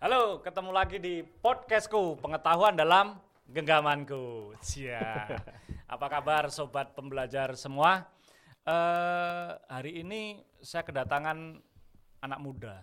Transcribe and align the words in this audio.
Halo, 0.00 0.40
ketemu 0.40 0.72
lagi 0.72 0.96
di 0.96 1.20
podcastku 1.20 2.16
Pengetahuan 2.24 2.72
dalam 2.72 3.20
Genggamanku. 3.44 4.56
Cia. 4.64 5.28
Apa 5.92 6.08
kabar 6.08 6.48
sobat 6.48 6.96
pembelajar 6.96 7.52
semua? 7.52 8.08
Eh, 8.64 9.48
hari 9.68 10.00
ini 10.00 10.40
saya 10.64 10.88
kedatangan 10.88 11.60
anak 12.24 12.40
muda. 12.40 12.80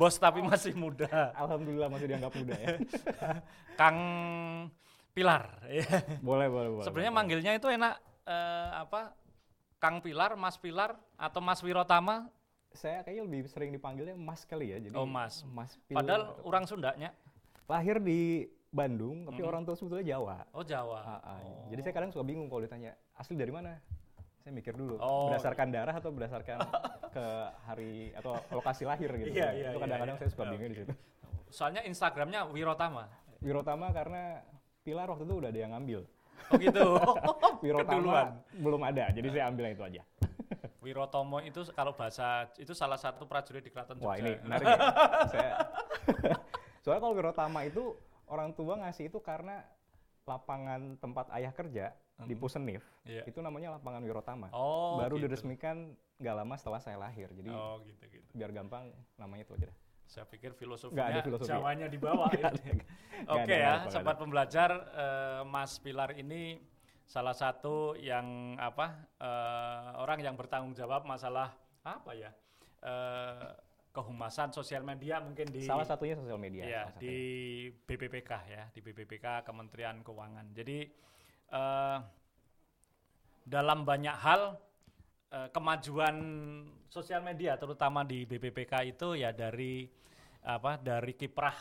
Bos 0.00 0.16
tapi 0.16 0.40
masih 0.40 0.72
muda. 0.72 1.36
Alhamdulillah 1.36 1.92
masih 1.92 2.16
dianggap 2.16 2.32
muda 2.32 2.56
ya. 2.56 2.76
Kang 3.76 3.98
Pilar. 5.12 5.52
boleh, 6.24 6.48
boleh, 6.48 6.70
boleh. 6.80 6.84
Sebenarnya 6.88 7.12
manggilnya 7.12 7.52
itu 7.52 7.68
enak 7.68 8.24
eh, 8.24 8.68
apa? 8.72 9.12
Kang 9.76 10.00
Pilar, 10.00 10.32
Mas 10.32 10.56
Pilar 10.56 10.96
atau 11.20 11.44
Mas 11.44 11.60
Wirotama? 11.60 12.32
Saya 12.78 13.02
kayaknya 13.02 13.24
lebih 13.26 13.40
sering 13.50 13.70
dipanggilnya 13.70 14.14
Mas 14.14 14.46
kali 14.46 14.70
ya. 14.70 14.78
Jadi 14.78 14.94
Oh, 14.94 15.02
Mas. 15.02 15.42
Mas 15.44 15.74
Padahal 15.84 16.38
orang 16.40 16.62
Sundanya. 16.64 17.10
lahir 17.66 17.98
di 17.98 18.46
Bandung, 18.68 19.26
tapi 19.26 19.42
Mhm. 19.42 19.48
orang 19.48 19.62
tua 19.64 19.74
sebetulnya 19.74 20.06
Jawa. 20.08 20.46
Oh, 20.52 20.62
Jawa. 20.62 21.00
Ah, 21.02 21.20
ah. 21.26 21.40
Oh. 21.42 21.66
Jadi 21.68 21.80
saya 21.82 21.94
kadang 21.94 22.10
suka 22.10 22.22
bingung 22.22 22.46
kalau 22.46 22.62
ditanya 22.62 22.94
asli 23.12 23.34
dari 23.34 23.50
mana. 23.50 23.76
Saya 24.38 24.52
mikir 24.54 24.72
dulu 24.72 24.96
Oh. 24.96 25.28
berdasarkan 25.28 25.68
darah 25.68 25.92
atau 25.92 26.08
berdasarkan 26.08 26.56
ke 27.10 27.26
hari 27.66 28.14
atau 28.14 28.38
lokasi 28.50 28.84
lahir 28.84 29.10
gitu. 29.12 29.34
Iya, 29.34 29.48
iya, 29.52 29.68
Itu 29.68 29.74
iya, 29.74 29.82
kadang-kadang 29.82 30.14
iya. 30.14 30.22
saya 30.22 30.30
suka 30.30 30.44
Ah, 30.44 30.50
bingung 30.50 30.68
di 30.68 30.76
oke. 30.76 30.82
situ. 30.84 30.94
Soalnya 31.50 31.82
Instagramnya 31.82 32.40
Wirotama. 32.46 33.04
Wirotama 33.40 33.86
karena 33.90 34.40
Pilar 34.80 35.08
waktu 35.08 35.24
itu 35.24 35.34
udah 35.34 35.50
ada 35.50 35.58
yang 35.58 35.72
ngambil. 35.74 36.00
Oh 36.48 36.56
gitu. 36.56 36.86
Wirotama 37.64 37.90
Keduluan. 37.90 38.28
belum 38.54 38.82
ada, 38.82 39.04
jadi 39.10 39.28
saya 39.28 39.44
ambil 39.50 39.62
yang 39.66 39.74
itu 39.74 39.84
aja. 39.84 40.02
Wirotomo 40.88 41.38
itu 41.40 41.60
kalau 41.70 41.92
bahasa 41.92 42.48
itu 42.56 42.72
salah 42.72 42.96
satu 42.96 43.24
prajurit 43.24 43.60
di 43.60 43.68
Keraton 43.68 43.96
Jogja. 43.96 44.08
Wah 44.08 44.16
ini 44.16 44.32
menarik 44.40 44.64
ya. 44.64 44.78
Saya 45.32 45.52
Soalnya 46.82 47.00
kalau 47.02 47.14
Wirotama 47.14 47.60
itu 47.62 47.92
orang 48.26 48.50
tua 48.50 48.76
ngasih 48.78 49.08
itu 49.08 49.20
karena 49.20 49.60
lapangan 50.24 50.96
tempat 50.96 51.28
ayah 51.32 51.52
kerja 51.52 51.86
di 52.20 52.34
Mhm. 52.34 52.40
Pusenif 52.40 52.82
Iya. 53.04 53.22
itu 53.24 53.38
namanya 53.38 53.76
lapangan 53.76 54.02
Wirotama. 54.02 54.48
Oh. 54.50 54.98
Baru 54.98 55.16
gitu. 55.16 55.28
diresmikan 55.28 55.92
nggak 56.16 56.34
lama 56.34 56.54
setelah 56.56 56.80
saya 56.80 56.96
lahir. 56.96 57.28
Jadi 57.30 57.48
Oh 57.48 57.78
gitu 57.80 58.04
gitu. 58.08 58.30
biar 58.32 58.50
gampang 58.50 58.88
namanya 59.14 59.44
itu 59.44 59.54
aja. 59.54 59.68
deh. 59.68 59.76
Saya 60.04 60.24
pikir 60.24 60.50
filosofinya 60.52 61.04
ada 61.06 61.20
filosofi. 61.20 61.46
Jawanya 61.46 61.86
di 61.86 61.98
bawah. 61.98 62.32
Ya. 63.18 63.34
Oke 63.34 63.50
ada, 63.50 63.56
ya, 63.58 63.72
sobat 63.90 64.14
pembelajar, 64.14 64.70
eh, 64.94 65.42
Mas 65.44 65.74
Pilar 65.76 66.14
ini 66.14 66.62
salah 67.08 67.32
satu 67.32 67.96
yang 67.96 68.54
apa 68.60 68.92
eh, 69.16 69.88
orang 69.96 70.20
yang 70.20 70.36
bertanggung 70.36 70.76
jawab 70.76 71.08
masalah 71.08 71.56
apa 71.80 72.12
ya 72.12 72.30
eh, 72.84 73.48
kehumasan 73.96 74.52
sosial 74.52 74.84
media 74.84 75.16
mungkin 75.18 75.48
di 75.48 75.64
Salah 75.64 75.88
satunya 75.88 76.20
sosial 76.20 76.36
media. 76.36 76.68
ya 76.68 76.84
salah 76.92 77.00
di 77.00 77.16
BPPK 77.72 78.32
ya 78.52 78.62
di 78.70 78.80
BPPK 78.84 79.42
Kementerian 79.42 80.04
Keuangan. 80.04 80.52
Jadi 80.52 80.84
eh, 81.48 81.98
dalam 83.48 83.88
banyak 83.88 84.16
hal 84.20 84.42
kemajuan 85.28 86.16
sosial 86.88 87.20
media 87.20 87.60
terutama 87.60 88.00
di 88.00 88.24
BPPK 88.24 88.96
itu 88.96 89.12
ya 89.12 89.28
dari 89.28 89.84
apa 90.40 90.80
dari 90.80 91.12
kiprah 91.12 91.56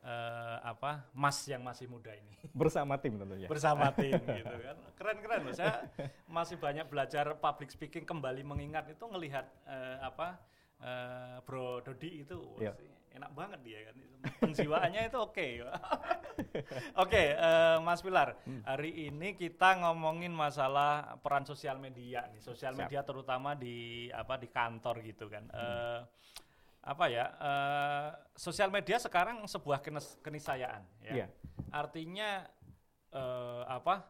eh, 0.00 0.56
apa 0.62 1.04
Mas 1.12 1.44
yang 1.44 1.60
masih 1.60 1.86
muda 1.86 2.10
ini 2.10 2.34
bersama 2.60 2.96
tim 2.96 3.14
tentunya. 3.14 3.46
bersama 3.46 3.92
tim 3.92 4.16
gitu 4.16 4.54
kan 4.56 4.76
keren-keren 4.94 5.40
loh 5.42 5.52
saya 5.52 5.84
masih 6.26 6.56
banyak 6.56 6.84
belajar 6.84 7.36
public 7.36 7.68
speaking 7.68 8.02
kembali 8.02 8.40
mengingat 8.42 8.88
itu 8.88 9.02
ngelihat 9.02 9.44
eh, 9.64 9.96
apa 10.00 10.40
eh, 10.78 11.36
Bro 11.42 11.82
Dodi 11.82 12.22
itu 12.22 12.36
wah, 12.36 12.60
Iya. 12.62 12.72
enak 13.12 13.30
banget 13.32 13.60
dia 13.60 13.78
kan 13.84 13.94
penjiwaannya 14.40 15.00
itu 15.04 15.18
oke 15.18 15.46
oke 16.96 17.22
eh, 17.36 17.76
Mas 17.80 18.00
Pilar 18.00 18.36
Hmm. 18.40 18.62
hari 18.62 19.06
ini 19.06 19.34
kita 19.34 19.76
ngomongin 19.78 20.30
masalah 20.30 21.18
peran 21.18 21.44
sosial 21.44 21.76
media 21.76 22.24
nih 22.26 22.40
sosial 22.40 22.72
media 22.72 23.02
terutama 23.02 23.52
di 23.52 23.76
apa 24.10 24.36
di 24.36 24.48
kantor 24.48 25.02
gitu 25.02 25.26
kan 25.26 25.44
Hmm. 25.46 25.60
Eh, 25.60 26.00
apa 26.80 27.04
ya 27.12 27.26
eh, 27.36 28.08
sosial 28.34 28.72
media 28.72 28.96
sekarang 28.96 29.44
sebuah 29.44 29.84
kenis- 29.84 30.16
keniscayaan 30.24 30.82
ya 31.04 31.12
Iya. 31.12 31.26
artinya 31.70 32.48
eh, 33.12 33.62
apa 33.68 34.08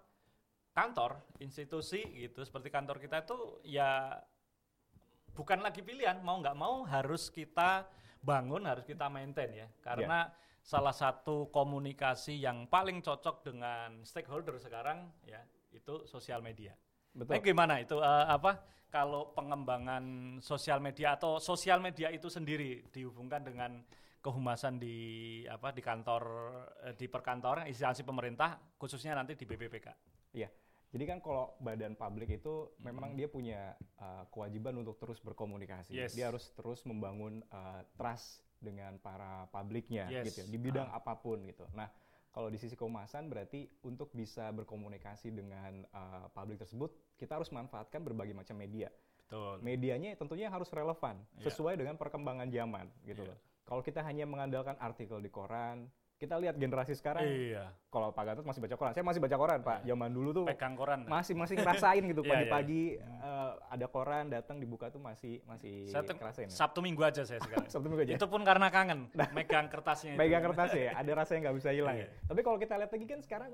kantor 0.70 1.19
institusi 1.42 1.98
gitu 2.14 2.47
seperti 2.47 2.70
kantor 2.70 3.03
kita 3.03 3.26
itu 3.26 3.59
ya 3.66 4.14
bukan 5.34 5.60
lagi 5.60 5.82
pilihan 5.82 6.22
mau 6.22 6.38
nggak 6.38 6.54
mau 6.54 6.86
harus 6.86 7.26
kita 7.26 7.91
bangun 8.22 8.69
harus 8.69 8.86
kita 8.86 9.10
maintain 9.10 9.50
ya 9.50 9.69
karena 9.80 10.30
salah 10.60 10.92
satu 10.92 11.48
komunikasi 11.50 12.38
yang 12.38 12.69
paling 12.69 13.00
cocok 13.00 13.42
dengan 13.42 14.04
stakeholder 14.04 14.60
sekarang 14.60 15.09
ya 15.25 15.41
itu 15.72 16.04
sosial 16.04 16.42
media. 16.42 16.76
Betul. 17.10 17.32
Nah, 17.37 17.43
gimana 17.43 17.75
itu 17.82 17.97
eh, 17.98 18.26
apa 18.31 18.60
kalau 18.91 19.31
pengembangan 19.34 20.04
sosial 20.43 20.78
media 20.82 21.15
atau 21.15 21.38
sosial 21.38 21.78
media 21.78 22.10
itu 22.10 22.26
sendiri 22.26 22.91
dihubungkan 22.91 23.43
dengan 23.47 23.82
kehumasan 24.21 24.76
di 24.76 24.97
apa 25.48 25.72
di 25.72 25.81
kantor 25.81 26.22
eh, 26.87 26.94
di 26.94 27.06
perkantoran 27.09 27.66
instansi 27.66 28.04
pemerintah 28.04 28.59
khususnya 28.76 29.16
nanti 29.16 29.34
di 29.34 29.44
BPPK. 29.47 29.88
Iya. 30.34 30.50
Jadi 30.91 31.04
kan 31.06 31.22
kalau 31.22 31.54
badan 31.62 31.94
publik 31.94 32.43
itu 32.43 32.66
Hmm. 32.82 32.91
memang 32.91 33.15
dia 33.15 33.31
punya 33.31 33.78
uh, 34.03 34.27
kewajiban 34.27 34.75
untuk 34.75 34.98
terus 34.98 35.22
berkomunikasi. 35.22 35.94
Yes. 35.94 36.19
Dia 36.19 36.34
harus 36.34 36.50
terus 36.50 36.82
membangun 36.82 37.47
uh, 37.54 37.87
trust 37.94 38.42
dengan 38.59 38.98
para 38.98 39.47
publiknya 39.54 40.10
Yes. 40.10 40.34
gitu 40.34 40.42
ya, 40.42 40.47
di 40.50 40.59
bidang 40.59 40.91
apa 40.91 41.15
pun 41.15 41.47
gitu. 41.47 41.62
Nah, 41.78 41.87
kalau 42.30 42.46
di 42.46 42.58
sisi 42.58 42.78
kehumasan 42.78 43.26
berarti 43.26 43.66
untuk 43.82 44.14
bisa 44.14 44.54
berkomunikasi 44.54 45.34
dengan 45.34 45.82
uh, 45.91 46.30
publik 46.30 46.62
tersebut, 46.62 46.94
kita 47.18 47.36
harus 47.38 47.50
manfaatkan 47.50 48.06
berbagai 48.06 48.34
macam 48.34 48.54
media. 48.54 48.86
Betul. 49.18 49.62
Medianya 49.62 50.14
tentunya 50.18 50.50
harus 50.50 50.70
relevan 50.70 51.18
Iya. 51.38 51.50
sesuai 51.50 51.74
dengan 51.78 51.94
perkembangan 51.98 52.50
zaman 52.50 52.86
gitu 53.02 53.26
Iya. 53.26 53.30
loh. 53.34 53.38
Kalau 53.66 53.82
kita 53.82 54.02
hanya 54.02 54.26
mengandalkan 54.26 54.74
artikel 54.82 55.22
di 55.22 55.30
koran, 55.30 55.86
kita 56.20 56.36
lihat 56.36 56.53
generasi 56.54 56.92
sekarang 56.92 57.25
Iya. 57.25 57.72
kalau 57.88 58.12
Pak 58.12 58.20
Gatot 58.22 58.44
masih 58.44 58.60
baca 58.60 58.76
koran. 58.76 58.92
Saya 58.92 59.00
masih 59.03 59.25
baca 59.25 59.32
koran, 59.34 59.58
Pak. 59.60 59.78
Zaman 59.82 60.10
dulu 60.12 60.31
tuh 60.34 60.44
Pegang 60.44 60.76
koran. 60.76 61.08
masih 61.08 61.32
masih 61.32 61.56
ngerasain 61.56 62.04
gitu 62.04 62.20
Iya, 62.22 62.28
iya. 62.28 62.32
pagi-pagi 62.36 62.82
eh, 63.00 63.50
ada 63.66 63.86
koran 63.88 64.28
datang 64.28 64.60
dibuka 64.60 64.92
tuh 64.92 65.00
masih 65.00 65.41
masih 65.48 65.88
Saya 65.88 66.04
tuh 66.04 66.20
ngerasain. 66.20 66.47
ya. 66.47 66.53
Sabtu 66.53 66.84
Minggu 66.84 67.00
aja 67.00 67.25
saya 67.25 67.41
sekarang. 67.41 67.64
Sabtu 67.72 67.88
minggu 67.88 68.04
aja. 68.04 68.12
Itu 68.20 68.28
pun 68.28 68.44
karena 68.44 68.69
kangen 68.69 69.09
megang 69.32 69.66
kertasnya 69.66 70.12
itu. 70.14 70.20
Pegang 70.20 70.42
kertas 70.44 70.70
ya, 70.70 70.92
ada 70.92 71.12
rasa 71.16 71.30
yang 71.32 71.42
nggak 71.48 71.56
bisa 71.56 71.70
hilang 71.72 71.97
Iya. 71.97 72.04
ya. 72.04 72.28
Tapi 72.28 72.41
kalau 72.44 72.59
kita 72.60 72.75
lihat 72.76 72.91
lagi 72.92 73.06
kan 73.09 73.20
sekarang 73.25 73.50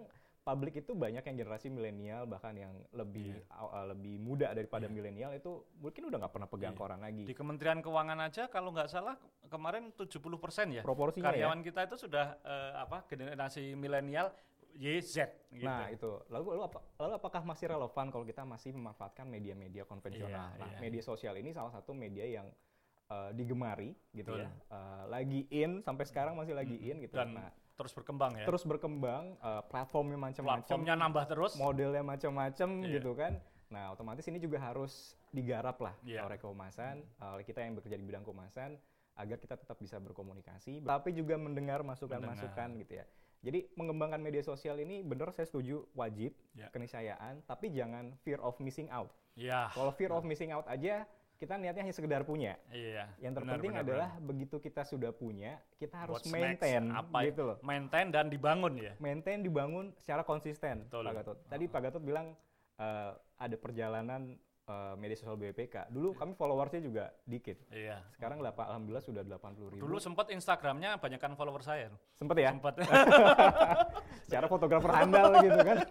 publik 0.47 0.79
itu 0.79 0.95
banyak 0.95 1.27
yang 1.27 1.37
generasi 1.37 1.67
milenial 1.67 2.23
bahkan 2.25 2.55
yang 2.55 2.71
lebih 2.95 3.35
Iya. 3.35 3.51
aw- 3.51 3.73
uh, 3.75 3.87
lebih 3.91 4.23
muda 4.23 4.55
daripada 4.55 4.87
milenial 4.87 5.35
itu 5.35 5.67
mungkin 5.83 6.07
udah 6.07 6.23
nggak 6.23 6.35
pernah 6.39 6.47
pegang 6.47 6.75
Iya. 6.75 6.79
koran 6.79 7.01
lagi. 7.03 7.27
Di 7.27 7.35
Kementerian 7.35 7.83
Keuangan 7.83 8.19
aja 8.23 8.47
kalau 8.47 8.71
nggak 8.71 8.87
salah 8.87 9.19
kemarin 9.51 9.91
70% 9.91 10.71
ya. 10.71 10.87
Proporsinya 10.87 11.35
ya. 11.35 11.51
Karyawan 11.51 11.67
kita 11.67 11.91
itu 11.91 11.97
sudah 11.99 12.39
eh, 12.47 12.73
apa 12.79 13.03
generasi 13.11 13.75
milenial 13.75 14.31
YZ 14.79 15.17
gitu. 15.51 15.67
Nah 15.67 15.91
itu 15.91 16.11
lalu 16.31 16.55
lalu 16.55 16.63
apa 16.63 16.79
lalu 17.03 17.13
apakah 17.19 17.43
masih 17.43 17.67
relevan 17.67 18.07
kalau 18.13 18.23
kita 18.23 18.47
masih 18.47 18.71
memanfaatkan 18.71 19.27
media-media 19.27 19.83
konvensional? 19.83 20.55
Iya, 20.55 20.61
nah 20.63 20.71
iya. 20.71 20.79
media 20.79 21.03
sosial 21.03 21.35
ini 21.43 21.51
salah 21.51 21.75
satu 21.75 21.91
media 21.91 22.23
yang 22.23 22.47
uh, 23.11 23.35
digemari 23.35 23.99
gitu 24.15 24.31
Betul. 24.31 24.47
ya, 24.47 24.51
Uh, 24.71 25.11
lagi 25.11 25.43
in 25.51 25.83
sampai 25.83 26.07
sekarang 26.07 26.39
masih 26.39 26.55
lagi 26.55 26.79
in 26.79 27.03
gitu. 27.03 27.19
Dan 27.19 27.35
nah 27.35 27.51
terus 27.77 27.93
berkembang 27.93 28.33
ya. 28.35 28.47
terus 28.49 28.65
berkembang, 28.65 29.37
uh, 29.39 29.61
platformnya 29.63 30.17
macam-macam, 30.17 30.65
Platformnya 30.65 30.95
nambah 30.97 31.25
terus. 31.29 31.53
modelnya 31.55 32.01
macam-macam 32.03 32.69
Iya. 32.81 32.93
gitu 32.99 33.13
kan. 33.13 33.33
Nah 33.69 33.93
otomatis 33.93 34.25
ini 34.25 34.39
juga 34.39 34.57
harus 34.59 35.13
digarap 35.29 35.77
lah 35.79 35.93
Iya. 36.03 36.25
oleh 36.25 36.41
kehumasan, 36.41 37.05
uh, 37.21 37.37
oleh 37.37 37.45
kita 37.45 37.61
yang 37.61 37.77
bekerja 37.77 37.95
di 37.95 38.05
bidang 38.05 38.25
kehumasan 38.25 38.81
agar 39.15 39.37
kita 39.37 39.57
tetap 39.57 39.77
bisa 39.77 39.97
berkomunikasi, 39.97 40.81
tapi 40.83 41.13
juga 41.13 41.37
mendengar 41.37 41.81
masukan-masukan 41.83 42.77
gitu 42.81 42.97
ya. 42.97 43.07
Jadi 43.41 43.69
mengembangkan 43.75 44.19
media 44.19 44.41
sosial 44.41 44.77
ini 44.77 45.01
benar 45.01 45.31
saya 45.31 45.45
setuju 45.45 45.85
wajib 45.93 46.33
Ya. 46.53 46.69
keniscayaan, 46.69 47.45
tapi 47.45 47.71
jangan 47.71 48.17
fear 48.19 48.41
of 48.41 48.57
missing 48.59 48.89
out. 48.89 49.13
Ya. 49.35 49.69
Kalau 49.71 49.93
fear 49.93 50.11
of 50.11 50.25
missing 50.25 50.49
out 50.51 50.65
aja 50.67 51.05
kita 51.37 51.55
niatnya 51.55 51.85
hanya 51.85 51.93
sekedar 51.93 52.25
punya. 52.25 52.57
Iya. 52.69 53.13
Yang 53.21 53.33
benar, 53.33 53.41
terpenting 53.45 53.73
benar, 53.73 53.85
adalah 53.85 54.11
begitu 54.19 54.57
kita 54.57 54.83
sudah 54.83 55.13
punya, 55.13 55.61
kita 55.77 55.97
harus 56.03 56.21
What's 56.21 56.29
next? 56.29 56.41
maintain 56.61 56.83
Apa 56.91 57.19
ya? 57.21 57.27
gitu 57.31 57.43
loh. 57.45 57.57
Maintain 57.61 58.07
dan 58.09 58.27
dibangun 58.27 58.75
ya. 58.77 58.93
Maintain 58.97 59.41
dibangun 59.41 59.93
secara 59.97 60.25
konsisten, 60.25 60.89
Betul. 60.89 61.05
Pak 61.05 61.15
Gatot. 61.21 61.39
Tadi 61.47 61.65
Pak 61.69 61.81
Gatot 61.85 62.03
bilang 62.03 62.33
eh, 62.77 63.11
ada 63.37 63.57
perjalanan 63.57 64.33
eh, 64.65 64.95
media 64.97 65.15
sosial 65.15 65.37
BPK. 65.37 65.93
Dulu 65.93 66.17
kami 66.17 66.33
followersnya 66.35 66.81
juga 66.81 67.05
dikit. 67.23 67.61
Iya. 67.69 68.01
Sekarang 68.17 68.41
delapan- 68.41 68.73
alhamdulillah 68.73 69.05
sudah 69.05 69.23
80 69.23 69.77
ribu. 69.77 69.83
Dulu 69.85 69.97
sempat 70.01 70.33
Instagramnya 70.33 70.97
banyakkan 70.97 71.37
follower 71.37 71.61
saya. 71.61 71.93
Sempet 72.17 72.37
ya? 72.41 72.51
Sempat. 72.57 72.75
Secara 74.27 74.47
fotografer 74.49 74.91
handal 74.91 75.39
gitu 75.45 75.61
kan. 75.63 75.79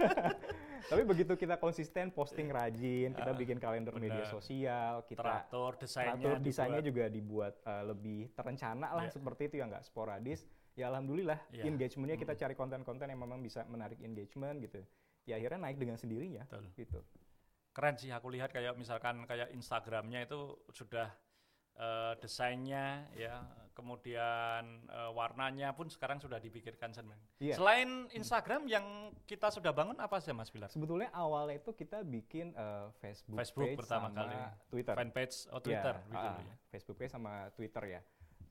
Tapi 0.85 1.01
begitu 1.01 1.33
kita 1.33 1.55
konsisten 1.55 2.09
posting 2.09 2.47
rajin, 2.47 3.09
kita 3.11 3.31
bikin 3.33 3.57
kalender 3.57 3.89
benar. 3.89 4.05
media 4.05 4.23
sosial, 4.27 5.01
kita 5.03 5.17
Teratur 5.17 5.71
desainnya. 5.75 6.13
teratur 6.15 6.39
desainnya 6.39 6.79
dibuat. 6.79 6.85
juga 6.85 7.05
dibuat 7.09 7.53
uh, 7.63 7.83
lebih 7.85 8.29
terencana 8.31 8.87
lah 8.91 9.03
Iya. 9.03 9.13
seperti 9.13 9.41
itu 9.45 9.55
ya 9.57 9.65
nggak 9.65 9.83
sporadis. 9.83 10.45
Ya 10.73 10.87
alhamdulillah 10.87 11.39
Iya. 11.49 11.63
engagementnya 11.65 12.15
kita 12.15 12.33
cari 12.35 12.53
konten-konten 12.53 13.07
yang 13.07 13.17
memang 13.17 13.39
bisa 13.39 13.65
menarik 13.65 13.97
engagement 13.99 14.61
gitu. 14.61 14.83
Ya 15.23 15.35
akhirnya 15.35 15.57
naik 15.63 15.77
dengan 15.77 15.97
sendirinya 15.97 16.45
Betul. 16.45 16.69
gitu. 16.75 16.99
Keren 17.71 17.95
sih 17.97 18.07
aku 18.07 18.29
lihat 18.29 18.51
kayak 18.51 18.75
misalkan 18.75 19.25
kayak 19.25 19.51
Instagramnya 19.51 20.23
itu 20.23 20.37
sudah 20.69 21.09
eh, 21.75 22.13
desainnya 22.19 23.07
ya, 23.13 23.43
kemudian 23.75 24.63
eh, 24.87 25.11
warnanya 25.11 25.75
pun 25.75 25.91
sekarang 25.91 26.17
sudah 26.17 26.39
dipikirkan 26.39 26.95
sebenarnya. 26.95 27.27
Iya. 27.43 27.55
Selain 27.59 28.07
Instagram 28.11 28.65
yang 28.65 28.85
kita 29.27 29.51
sudah 29.51 29.75
bangun 29.75 29.99
apa 29.99 30.17
sih 30.23 30.31
Mas 30.31 30.47
Pilar? 30.49 30.71
Sebetulnya 30.71 31.11
awalnya 31.11 31.59
itu 31.59 31.75
kita 31.75 32.01
bikin 32.01 32.55
uh, 32.55 32.89
Facebook, 33.03 33.35
Facebook 33.37 33.67
page 33.75 33.79
pertama 33.83 34.07
sama 34.09 34.17
kali. 34.23 34.35
Twitter. 34.71 34.95
Fanpage 34.95 35.35
oh 35.51 35.59
Ya, 35.59 35.63
Twitter 35.63 35.95
ah, 35.95 36.09
bikin 36.09 36.31
ya. 36.47 36.55
Facebook 36.71 36.97
page 36.97 37.11
sama 37.11 37.33
Twitter 37.51 37.83
ya. 37.99 38.01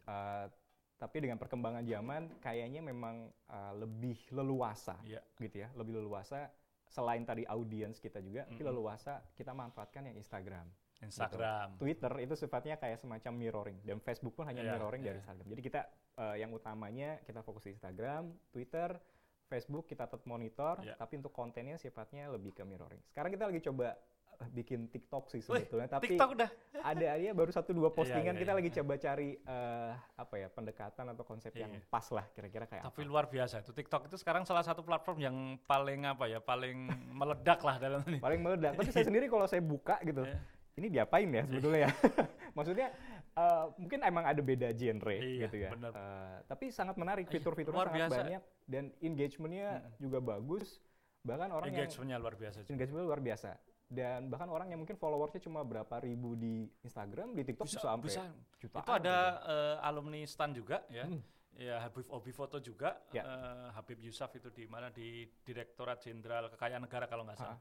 Uh, 0.04 0.46
tapi 0.94 1.16
dengan 1.20 1.36
perkembangan 1.40 1.84
zaman 1.84 2.22
kayaknya 2.38 2.80
memang 2.80 3.28
uh, 3.50 3.72
lebih 3.76 4.16
leluasa 4.30 4.94
Iya. 5.04 5.20
gitu 5.40 5.64
ya, 5.64 5.68
lebih 5.74 6.00
leluasa 6.00 6.48
selain 6.86 7.26
tadi 7.26 7.42
audiens 7.50 7.98
kita 7.98 8.22
juga, 8.22 8.46
tapi 8.46 8.62
Mm-mm. 8.62 8.70
leluasa 8.70 9.18
kita 9.34 9.50
manfaatkan 9.50 10.06
yang 10.06 10.14
Instagram. 10.14 10.68
Instagram. 11.06 11.68
Twitter 11.76 12.12
itu 12.18 12.34
sifatnya 12.34 12.76
kayak 12.76 12.96
semacam 12.96 13.32
mirroring 13.32 13.78
dan 13.82 13.98
Facebook 13.98 14.34
pun 14.34 14.44
hanya 14.44 14.60
Iya, 14.60 14.72
mirroring 14.74 15.02
dari 15.02 15.16
iya. 15.16 15.22
Instagram. 15.22 15.46
Jadi 15.48 15.60
kita 15.62 15.80
uh, 16.16 16.34
yang 16.34 16.50
utamanya 16.50 17.18
kita 17.22 17.40
fokus 17.40 17.64
di 17.64 17.72
Instagram, 17.72 18.22
Twitter, 18.48 18.96
Facebook 19.44 19.84
kita 19.84 20.04
tetap 20.04 20.24
monitor, 20.24 20.80
Iya. 20.80 20.96
tapi 20.96 21.18
untuk 21.18 21.30
kontennya 21.30 21.76
sifatnya 21.76 22.28
lebih 22.28 22.52
ke 22.52 22.62
mirroring. 22.62 23.00
Sekarang 23.06 23.28
kita 23.28 23.44
lagi 23.44 23.60
coba 23.60 23.92
uh, 24.34 24.48
bikin 24.50 24.88
TikTok 24.88 25.28
sih 25.28 25.44
Wih, 25.44 25.62
sebetulnya, 25.62 25.86
tapi 25.86 26.10
TikTok 26.10 26.30
udah. 26.34 26.50
ada 26.82 27.06
aja 27.12 27.30
baru 27.30 27.48
satu 27.48 27.70
dua 27.70 27.92
postingan 27.96 28.34
iya, 28.34 28.40
kita 28.42 28.50
iya. 28.50 28.58
lagi 28.58 28.70
coba 28.74 28.92
cari 28.98 29.28
eh, 29.36 29.92
apa 30.16 30.34
ya 30.36 30.48
pendekatan 30.48 31.06
atau 31.08 31.22
konsep 31.22 31.52
yang 31.54 31.70
Iya. 31.70 31.80
pas 31.86 32.02
lah 32.10 32.26
kira-kira 32.32 32.66
kayak 32.66 32.82
Tapi 32.84 33.00
apa. 33.00 33.08
luar 33.08 33.24
biasa 33.24 33.62
itu 33.62 33.70
TikTok 33.70 34.08
itu 34.08 34.16
sekarang 34.18 34.42
salah 34.42 34.60
satu 34.60 34.82
platform 34.82 35.18
yang 35.22 35.36
paling 35.64 36.02
apa 36.04 36.24
ya, 36.26 36.40
paling 36.40 36.88
meledak 37.14 37.60
lah 37.62 37.76
dalam 37.78 38.00
ini. 38.04 38.18
Paling 38.18 38.40
meledak. 38.42 38.74
Tapi 38.74 38.90
saya 38.90 39.04
sendiri 39.12 39.28
kalau 39.28 39.46
saya 39.46 39.62
buka 39.62 40.00
gitu, 40.02 40.24
Iya. 40.24 40.40
Ini 40.74 40.86
diapain 40.88 41.28
ya 41.28 41.42
sebetulnya 41.44 41.80
ya? 41.86 41.90
Maksudnya 42.56 42.88
eh, 43.34 43.64
mungkin 43.76 43.98
emang 44.00 44.24
ada 44.24 44.40
beda 44.40 44.68
genre 44.70 45.14
Iya, 45.14 45.46
gitu 45.46 45.56
ya. 45.58 45.70
Eh, 45.70 46.36
tapi 46.46 46.70
sangat 46.70 46.94
menarik 46.94 47.26
Iya, 47.26 47.34
fitur-fiturnya 47.34 47.80
sangat 47.80 47.96
biasa. 48.00 48.18
banyak 48.20 48.42
dan 48.64 48.84
engagementnya 48.98 49.68
juga 49.96 50.18
bagus. 50.18 50.78
Bahkan 51.22 51.48
orang 51.50 51.68
yang 51.68 51.78
Engagementnya 51.82 52.18
luar 52.18 52.34
biasa. 52.34 52.56
juga. 52.60 52.70
engagement 52.70 53.04
luar 53.04 53.20
biasa. 53.20 53.50
Dan 53.84 54.26
bahkan 54.26 54.48
orang 54.48 54.68
yang 54.68 54.80
mungkin 54.80 54.96
followersnya 54.96 55.40
cuma 55.40 55.60
berapa 55.62 55.96
ribu 55.98 56.34
di 56.34 56.66
Instagram, 56.82 57.32
di 57.32 57.42
TikTok 57.44 57.68
bisa, 57.68 57.80
sampai 57.80 58.08
bisa. 58.10 58.22
jutaan. 58.58 58.82
Itu 58.82 58.92
ada 58.92 59.16
eh, 59.44 59.76
alumni 59.82 60.20
stan 60.24 60.50
juga 60.50 60.82
ya. 60.88 61.06
Hmm. 61.06 61.20
Ya 61.54 61.78
Habib 61.78 62.10
Obi 62.10 62.28
Foto 62.28 62.58
juga. 62.58 62.98
Ya. 63.08 63.22
eh, 63.22 63.66
Habib 63.72 64.02
Yusuf 64.02 64.26
itu 64.34 64.50
di 64.50 64.66
mana 64.66 64.90
di 64.90 65.22
Direktorat 65.40 66.02
Jenderal 66.02 66.50
Kekayaan 66.50 66.82
Negara 66.82 67.06
kalau 67.06 67.22
nggak 67.22 67.38
salah. 67.38 67.58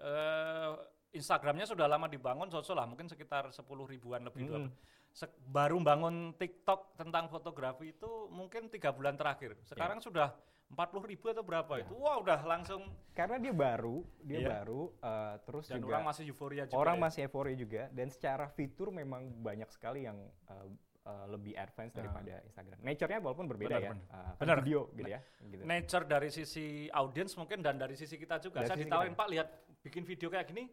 Ah. 0.00 0.74
Instagramnya 1.14 1.64
sudah 1.64 1.86
lama 1.86 2.06
dibangun, 2.06 2.50
sosok 2.50 2.74
lah 2.74 2.84
mungkin 2.84 3.06
sekitar 3.06 3.48
10 3.48 3.62
ribuan 3.86 4.26
lebih. 4.26 4.50
Mm-mm. 4.50 4.66
Se- 5.08 5.30
baru 5.46 5.78
bangun 5.78 6.34
TikTok 6.34 6.98
tentang 6.98 7.30
fotografi 7.30 7.94
itu 7.94 8.26
mungkin 8.28 8.66
tiga 8.66 8.90
bulan 8.90 9.14
terakhir. 9.14 9.54
Sekarang 9.62 10.02
sudah 10.02 10.34
40 10.66 11.06
ribu 11.06 11.30
atau 11.30 11.46
berapa 11.46 11.70
Ya. 11.72 11.86
itu? 11.86 11.94
Wah 11.94 12.18
udah 12.18 12.42
langsung 12.42 12.82
Karena 13.14 13.38
dia 13.38 13.54
baru, 13.54 14.02
dia 14.18 14.42
Iya. 14.42 14.48
baru, 14.58 14.90
eh, 14.98 15.34
terus 15.46 15.70
dan 15.70 15.78
juga 15.78 15.94
orang 15.94 16.04
masih 16.04 16.22
euforia 16.26 16.64
juga. 16.66 16.76
orang 16.76 16.96
ya. 16.98 17.02
masih 17.06 17.20
euforia 17.22 17.54
juga 17.54 17.82
dan 17.88 18.06
secara 18.10 18.50
fitur 18.50 18.90
memang 18.90 19.30
banyak 19.38 19.70
sekali 19.70 20.02
yang 20.02 20.18
uh, 20.50 20.66
uh, 21.04 21.26
lebih 21.30 21.54
advance 21.54 21.94
daripada 21.94 22.42
Instagram. 22.42 22.82
Nature-nya 22.82 23.22
walaupun 23.22 23.46
berbeda 23.46 23.70
Benar, 23.70 23.82
ya, 23.82 23.90
benar. 23.94 24.06
uh, 24.10 24.34
Benar. 24.34 24.56
video 24.58 24.80
gitu 24.90 25.10
ya. 25.14 25.20
Gitu. 25.46 25.62
nature 25.62 26.04
dari 26.04 26.28
sisi 26.28 26.66
audiens 26.90 27.38
mungkin 27.38 27.62
dan 27.62 27.78
dari 27.78 27.94
sisi 27.94 28.18
kita 28.18 28.42
juga. 28.42 28.66
Dari 28.66 28.74
Saya 28.74 28.82
ditawarin 28.82 29.14
kita. 29.14 29.20
Pak 29.22 29.28
lihat 29.30 29.48
bikin 29.78 30.02
video 30.02 30.26
kayak 30.26 30.48
gini 30.48 30.64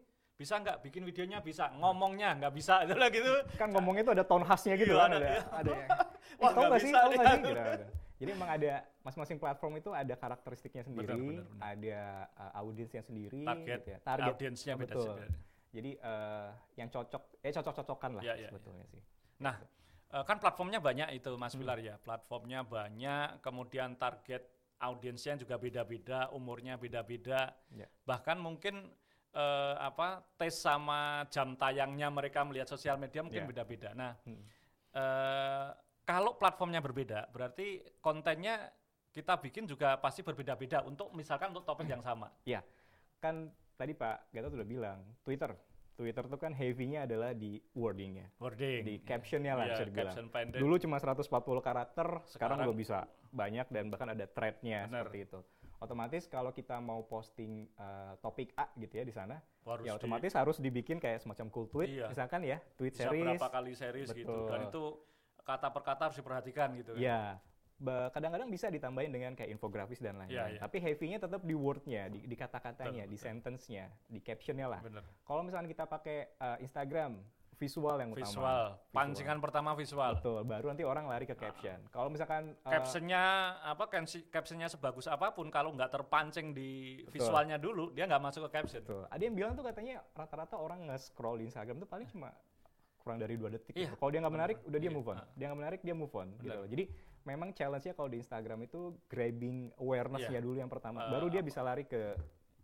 bisa 0.42 0.58
nggak? 0.58 0.76
Bikin 0.82 1.02
videonya 1.06 1.38
bisa, 1.38 1.70
ngomongnya 1.72 2.34
nggak 2.34 2.52
bisa, 2.52 2.82
itu 2.82 2.94
lah 2.98 3.08
gitu. 3.08 3.30
Kan 3.54 3.70
ngomongnya 3.70 4.02
itu 4.02 4.12
ada 4.18 4.24
tone 4.26 4.42
khasnya 4.42 4.74
gitu 4.74 4.92
Iya, 4.92 5.00
kan, 5.00 5.10
ada- 5.10 5.16
ada, 5.16 5.30
iya. 5.30 5.42
ada 5.54 5.70
yang, 5.70 5.88
Wah, 6.42 6.50
"Ih, 6.50 6.54
tau 6.54 6.62
nggak 6.66 6.80
sih, 6.82 6.90
tau 6.90 7.06
nih." 7.06 7.16
nggak 7.16 7.30
sih? 7.30 7.42
Gitu, 7.46 7.60
ada. 7.62 7.86
Jadi 8.22 8.30
emang 8.32 8.50
ada 8.50 8.72
masing-masing 9.02 9.38
platform 9.38 9.72
itu 9.76 9.90
ada 9.90 10.14
karakteristiknya 10.14 10.82
sendiri, 10.82 11.10
benar, 11.10 11.42
benar. 11.42 11.46
ada 11.58 12.00
uh, 12.36 12.52
audiensnya 12.62 13.02
sendiri, 13.02 13.42
Target, 13.42 13.78
gitu 13.78 13.88
ya. 13.90 13.98
target 13.98 14.30
audiensnya 14.30 14.74
beda 14.74 14.94
betul. 14.94 15.06
beda. 15.12 15.26
Jadi 15.72 15.90
uh, 15.98 16.48
yang 16.76 16.88
cocok, 16.88 17.22
eh 17.40 17.50
cocok-cocokan 17.50 18.10
lah 18.18 18.22
Iya, 18.22 18.34
iya, 18.36 18.48
sebetulnya 18.52 18.86
sih. 18.86 19.02
Nah, 19.40 19.56
eh, 20.12 20.22
kan 20.22 20.36
platformnya 20.38 20.78
banyak 20.78 21.16
itu 21.16 21.34
Mas 21.34 21.50
Hmm. 21.50 21.64
Pilar 21.64 21.78
ya. 21.80 21.94
Platformnya 21.98 22.60
banyak, 22.62 23.40
kemudian 23.40 23.96
target 23.96 24.46
audiensnya 24.78 25.34
juga 25.34 25.56
beda-beda, 25.56 26.30
umurnya 26.30 26.76
beda-beda. 26.76 27.56
Ya. 27.70 27.88
Bahkan 28.04 28.38
mungkin 28.38 28.86
eh, 29.32 29.74
apa 29.78 30.20
tes 30.36 30.52
sama 30.52 31.24
jam 31.26 31.56
tayangnya 31.56 32.08
mereka 32.08 32.44
melihat 32.44 32.68
sosial 32.68 32.96
media 32.96 33.24
mungkin 33.24 33.42
Ya. 33.42 33.48
beda-beda. 33.48 33.90
Nah, 33.92 34.12
Hmm. 34.22 34.44
eh, 34.92 35.68
kalau 36.02 36.36
platformnya 36.36 36.78
berbeda, 36.78 37.30
berarti 37.30 37.80
kontennya 37.98 38.68
kita 39.08 39.36
bikin 39.38 39.64
juga 39.64 39.96
pasti 39.96 40.20
berbeda-beda 40.20 40.84
untuk 40.84 41.12
misalkan 41.12 41.52
untuk 41.52 41.64
topik 41.64 41.86
yang 41.86 42.00
sama. 42.00 42.28
Kan 43.22 43.48
tadi 43.72 43.92
Pak 43.92 44.28
Gatot 44.30 44.52
udah 44.52 44.66
bilang, 44.66 45.00
Twitter. 45.22 45.52
Twitter 45.92 46.24
tuh 46.24 46.40
kan 46.40 46.50
heavy-nya 46.50 47.04
adalah 47.04 47.30
di 47.32 47.60
wording-nya. 47.72 48.32
Wording. 48.40 48.80
di 48.82 48.94
captionnya 48.98 49.52
lah 49.54 49.64
Iya, 49.64 49.72
bisa 49.72 49.84
dibilang. 49.84 50.06
caption 50.08 50.26
pendek. 50.26 50.58
Dulu 50.58 50.74
cuma 50.80 50.96
140 50.96 51.28
karakter, 51.60 52.08
sekarang, 52.24 52.56
Sekarang- 52.58 52.58
udah 52.64 52.74
bisa 52.74 52.98
banyak 53.30 53.66
dan 53.68 53.84
bahkan 53.88 54.08
ada 54.08 54.24
thread-nya 54.26 54.88
seperti 54.88 55.18
itu. 55.22 55.38
Otomatis 55.82 56.24
kalau 56.26 56.50
kita 56.50 56.78
mau 56.78 57.02
posting 57.02 57.66
uh, 57.74 58.14
topik 58.18 58.54
A 58.54 58.70
gitu 58.76 58.94
ya 58.94 59.04
di 59.04 59.10
sana, 59.10 59.42
harus 59.66 59.82
ya 59.82 59.92
di- 59.92 59.98
otomatis 59.98 60.30
harus 60.32 60.56
dibikin 60.56 60.96
kayak 60.96 61.18
semacam 61.18 61.50
cool 61.50 61.66
tweet, 61.66 61.90
Iya. 61.90 62.06
misalkan 62.06 62.40
ya, 62.42 62.62
tweet 62.78 62.94
bisa 62.94 63.10
series. 63.10 63.26
berapa 63.26 63.48
kali 63.50 63.72
series 63.74 64.08
gitu. 64.14 64.46
Dan 64.46 64.62
Betul. 64.62 64.70
itu 64.70 64.82
kata 65.42 65.66
per 65.68 65.82
kata 65.82 66.02
harus 66.06 66.16
diperhatikan 66.16 66.68
gitu. 66.78 66.94
kan. 66.94 67.02
Ya, 67.02 67.20
ba- 67.76 68.14
kadang-kadang 68.14 68.46
bisa 68.46 68.70
ditambahin 68.70 69.10
dengan 69.10 69.34
kayak 69.34 69.50
infografis 69.50 69.98
dan 69.98 70.14
lain-lain. 70.16 70.30
Iya, 70.30 70.44
iya. 70.54 70.60
Tapi 70.62 70.78
heavy-nya 70.78 71.18
tetap 71.18 71.42
di 71.42 71.54
word-nya, 71.58 72.06
di, 72.06 72.22
di 72.22 72.36
kata-katanya, 72.38 73.02
Betul, 73.02 73.10
di 73.10 73.16
betul. 73.18 73.26
sentence-nya, 73.26 73.84
di 74.06 74.18
caption-nya 74.22 74.66
lah. 74.70 74.80
Kalau 75.20 75.42
misalkan 75.42 75.66
kita 75.66 75.84
pakai 75.84 76.30
uh, 76.38 76.62
Instagram, 76.62 77.18
visual 77.62 77.94
yang 78.02 78.10
utama. 78.10 78.26
Visual. 78.26 78.64
Pancingan 78.90 79.38
pertama 79.38 79.70
visual. 79.78 80.18
Betul, 80.18 80.42
baru 80.42 80.66
nanti 80.74 80.82
orang 80.82 81.06
lari 81.06 81.30
ke 81.30 81.38
caption. 81.38 81.78
Kalau 81.94 82.10
misalkan 82.10 82.58
uh, 82.66 82.70
Captionnya 82.74 83.22
apa? 83.62 83.86
Captionnya 84.34 84.66
sebagus 84.66 85.06
apa 85.06 85.30
pun 85.30 85.46
kalau 85.46 85.70
nggak 85.70 85.94
terpancing 85.94 86.50
di 86.50 87.02
Betul. 87.06 87.14
visualnya 87.14 87.56
dulu, 87.62 87.94
dia 87.94 88.10
nggak 88.10 88.18
masuk 88.18 88.50
ke 88.50 88.58
caption. 88.58 88.82
Betul. 88.82 89.06
Ada 89.06 89.22
yang 89.22 89.34
bilang 89.38 89.52
tuh 89.54 89.62
katanya 89.62 90.02
rata-rata 90.10 90.58
orang 90.58 90.90
nge-scroll 90.90 91.38
di 91.38 91.46
Instagram 91.46 91.78
tuh 91.78 91.86
paling 91.86 92.10
cuma 92.10 92.34
kurang 92.98 93.18
dari 93.22 93.34
dua 93.38 93.50
detik. 93.50 93.74
Iya, 93.74 93.90
gitu. 93.90 93.98
Kalau 93.98 94.10
dia 94.10 94.20
nggak 94.22 94.34
menarik, 94.34 94.56
udah 94.66 94.78
dia 94.78 94.90
Iya, 94.90 94.96
move 94.98 95.08
on. 95.10 95.16
ah. 95.18 95.26
Dia 95.34 95.44
nggak 95.50 95.60
menarik, 95.62 95.80
dia 95.82 95.94
move 95.94 96.14
on. 96.14 96.28
Gitu. 96.38 96.60
Jadi 96.70 96.84
memang 97.22 97.48
challenge-nya 97.54 97.94
kalau 97.94 98.08
di 98.10 98.18
Instagram 98.18 98.58
itu 98.66 98.80
grabbing 99.06 99.70
awareness-nya 99.78 100.38
Iya. 100.38 100.46
dulu 100.46 100.56
yang 100.58 100.70
pertama. 100.70 101.06
Eh, 101.06 101.10
Baru 101.10 101.26
dia 101.30 101.42
bisa 101.42 101.62
lari 101.62 101.86
ke 101.86 102.14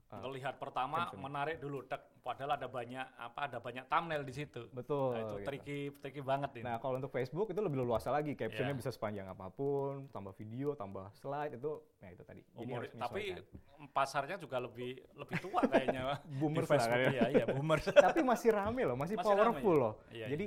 ah, 0.08 0.20
Ngelihat 0.20 0.56
pertama 0.56 1.08
menarik 1.14 1.56
dulu, 1.58 1.84
tek, 1.84 2.00
padahal 2.20 2.54
ada 2.54 2.64
banyak 2.64 3.06
apa? 3.14 3.40
Ada 3.44 3.58
banyak 3.58 3.84
thumbnail 3.86 4.22
di 4.22 4.32
situ. 4.32 4.66
betul. 4.70 5.12
Nah, 5.12 5.20
itu 5.20 5.34
gitu. 5.34 5.46
tricky, 5.46 5.78
tricky 5.98 6.20
banget 6.20 6.50
ini. 6.56 6.64
Nah 6.64 6.76
kalau 6.76 6.96
untuk 6.96 7.08
Facebook 7.08 7.48
itu 7.48 7.60
lebih 7.60 7.82
leluasa 7.82 8.08
lagi, 8.08 8.32
captionnya 8.32 8.72
Iya. 8.72 8.80
bisa 8.80 8.90
sepanjang 8.90 9.26
apa 9.26 9.48
pun, 9.48 10.08
tambah 10.08 10.32
video, 10.34 10.72
tambah 10.72 11.12
slide 11.14 11.54
itu, 11.54 11.72
nah 11.98 12.08
itu 12.08 12.22
tadi. 12.22 12.42
Jadi 12.52 12.64
Umur, 12.66 12.80
tapi 12.90 13.22
pasarnya 13.90 14.36
juga 14.36 14.56
lebih 14.58 14.98
lebih 15.14 15.36
tua 15.38 15.60
kayaknya 15.62 16.02
lah 16.10 16.18
Facebook 16.64 17.00
ya. 17.04 17.10
ya, 17.12 17.26
iya 17.30 17.44
boomers. 17.54 17.84
tapi 17.88 18.20
masih 18.22 18.50
rame 18.50 18.82
loh, 18.84 18.96
masih, 18.96 19.16
Masih 19.16 19.26
powerful 19.28 19.76
rame, 19.76 19.82
loh. 19.82 19.92
Iya, 20.10 20.26
Jadi 20.32 20.46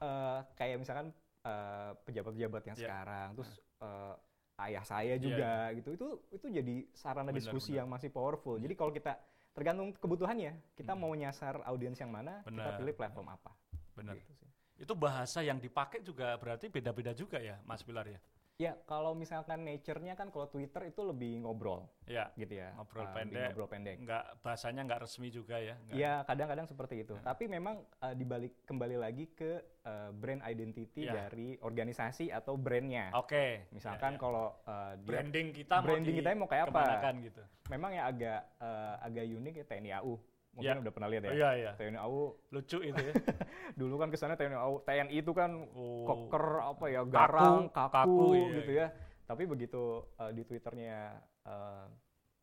eh, 0.00 0.38
kayak 0.54 0.76
misalkan 0.78 1.06
eh, 1.40 1.90
pejabat-pejabat 2.04 2.62
yang 2.64 2.76
Iya. 2.76 2.84
sekarang, 2.86 3.28
terus 3.34 3.50
eh, 3.80 4.14
ayah 4.62 4.82
saya 4.82 5.14
juga 5.16 5.50
gitu, 5.72 5.90
itu 5.94 6.08
itu 6.30 6.46
jadi 6.50 6.74
sarana 6.92 7.28
Benar, 7.28 7.38
diskusi 7.40 7.72
benar. 7.72 7.78
yang 7.80 7.88
masih 7.88 8.08
powerful. 8.08 8.56
Jadi 8.56 8.74
kalau 8.74 8.90
kita 8.90 9.16
tergantung 9.50 9.90
kebutuhannya, 9.92 10.52
kita 10.74 10.92
mau 10.92 11.10
nyasar 11.10 11.60
audiens 11.64 11.96
yang 11.96 12.08
mana, 12.08 12.40
kita 12.40 12.50
Hmm. 12.50 12.56
Benar. 12.60 12.78
pilih 12.78 12.94
platform 12.94 13.28
apa. 13.28 13.50
Benar. 13.96 14.14
Gitu 14.14 14.32
sih. 14.34 14.48
Itu 14.80 14.92
bahasa 14.94 15.40
yang 15.40 15.58
dipakai 15.58 16.00
juga 16.00 16.32
berarti 16.36 16.66
beda-beda 16.66 17.12
juga 17.12 17.36
ya, 17.36 17.60
Mas 17.64 17.82
Pilar 17.82 18.06
ya. 18.06 18.20
Ya, 18.60 18.76
kalau 18.84 19.16
misalkan 19.16 19.64
nature-nya 19.64 20.12
kan 20.20 20.28
kalau 20.28 20.44
Twitter 20.52 20.92
itu 20.92 21.00
lebih 21.00 21.40
ngobrol 21.40 21.88
Ya, 22.04 22.28
gitu 22.36 22.60
ya. 22.60 22.76
Ngobrol 22.76 23.08
uh, 23.08 23.14
pendek. 23.16 23.56
Ngobrol 23.56 23.68
pendek. 23.72 23.96
nggak 24.04 24.44
bahasanya 24.44 24.84
nggak 24.84 25.00
resmi 25.08 25.32
juga 25.32 25.56
ya. 25.56 25.80
Iya, 25.88 26.12
kadang-kadang 26.28 26.68
seperti 26.68 27.08
itu. 27.08 27.16
Tapi 27.24 27.48
memang 27.48 27.80
uh, 28.04 28.12
dibalik 28.12 28.60
kembali 28.68 29.00
lagi 29.00 29.32
ke 29.32 29.64
uh, 29.88 30.12
brand 30.12 30.44
identity 30.44 31.08
Ya. 31.08 31.24
dari 31.24 31.56
organisasi 31.56 32.28
atau 32.28 32.60
brandnya. 32.60 33.08
Oke. 33.16 33.72
Misalkan 33.72 34.14
ya, 34.14 34.16
ya. 34.18 34.20
kalau 34.20 34.46
uh, 34.68 34.92
dia 35.00 35.08
branding 35.08 35.48
kita 35.56 35.76
branding 35.80 36.16
kita 36.20 36.28
mau 36.36 36.44
kayak 36.44 36.68
apa? 36.68 37.16
gitu. 37.16 37.42
memang 37.72 37.96
ya 37.96 38.12
agak 38.12 38.40
uh, 38.60 39.00
agak 39.00 39.24
unik 39.24 39.54
ya 39.56 39.64
TNI 39.64 39.90
AU. 40.04 40.20
Mungkin 40.50 40.76
Ya. 40.76 40.82
udah 40.82 40.92
pernah 40.92 41.08
lihat 41.08 41.22
ya. 41.24 41.32
Iya 41.32 41.50
iya. 41.54 41.70
TNI 41.78 41.98
AU 42.02 42.20
Lucu 42.50 42.78
itu 42.82 43.00
ya. 43.00 43.14
dulu 43.80 43.94
kan 43.96 44.08
kesannya 44.10 44.34
TNI 44.34 44.58
AU 44.58 44.74
TNI 44.82 45.14
itu 45.14 45.30
kan 45.30 45.50
Oh. 45.72 46.02
koker 46.04 46.44
apa 46.60 46.84
ya 46.90 47.00
garang 47.06 47.70
kaku, 47.70 47.90
kaku, 47.94 48.26
iya, 48.34 48.46
gitu 48.58 48.72
iya. 48.74 48.86
ya. 48.86 48.88
Tapi 49.30 49.42
begitu 49.46 49.82
uh, 50.18 50.30
di 50.34 50.42
twitternya 50.42 51.22
uh, 51.46 51.86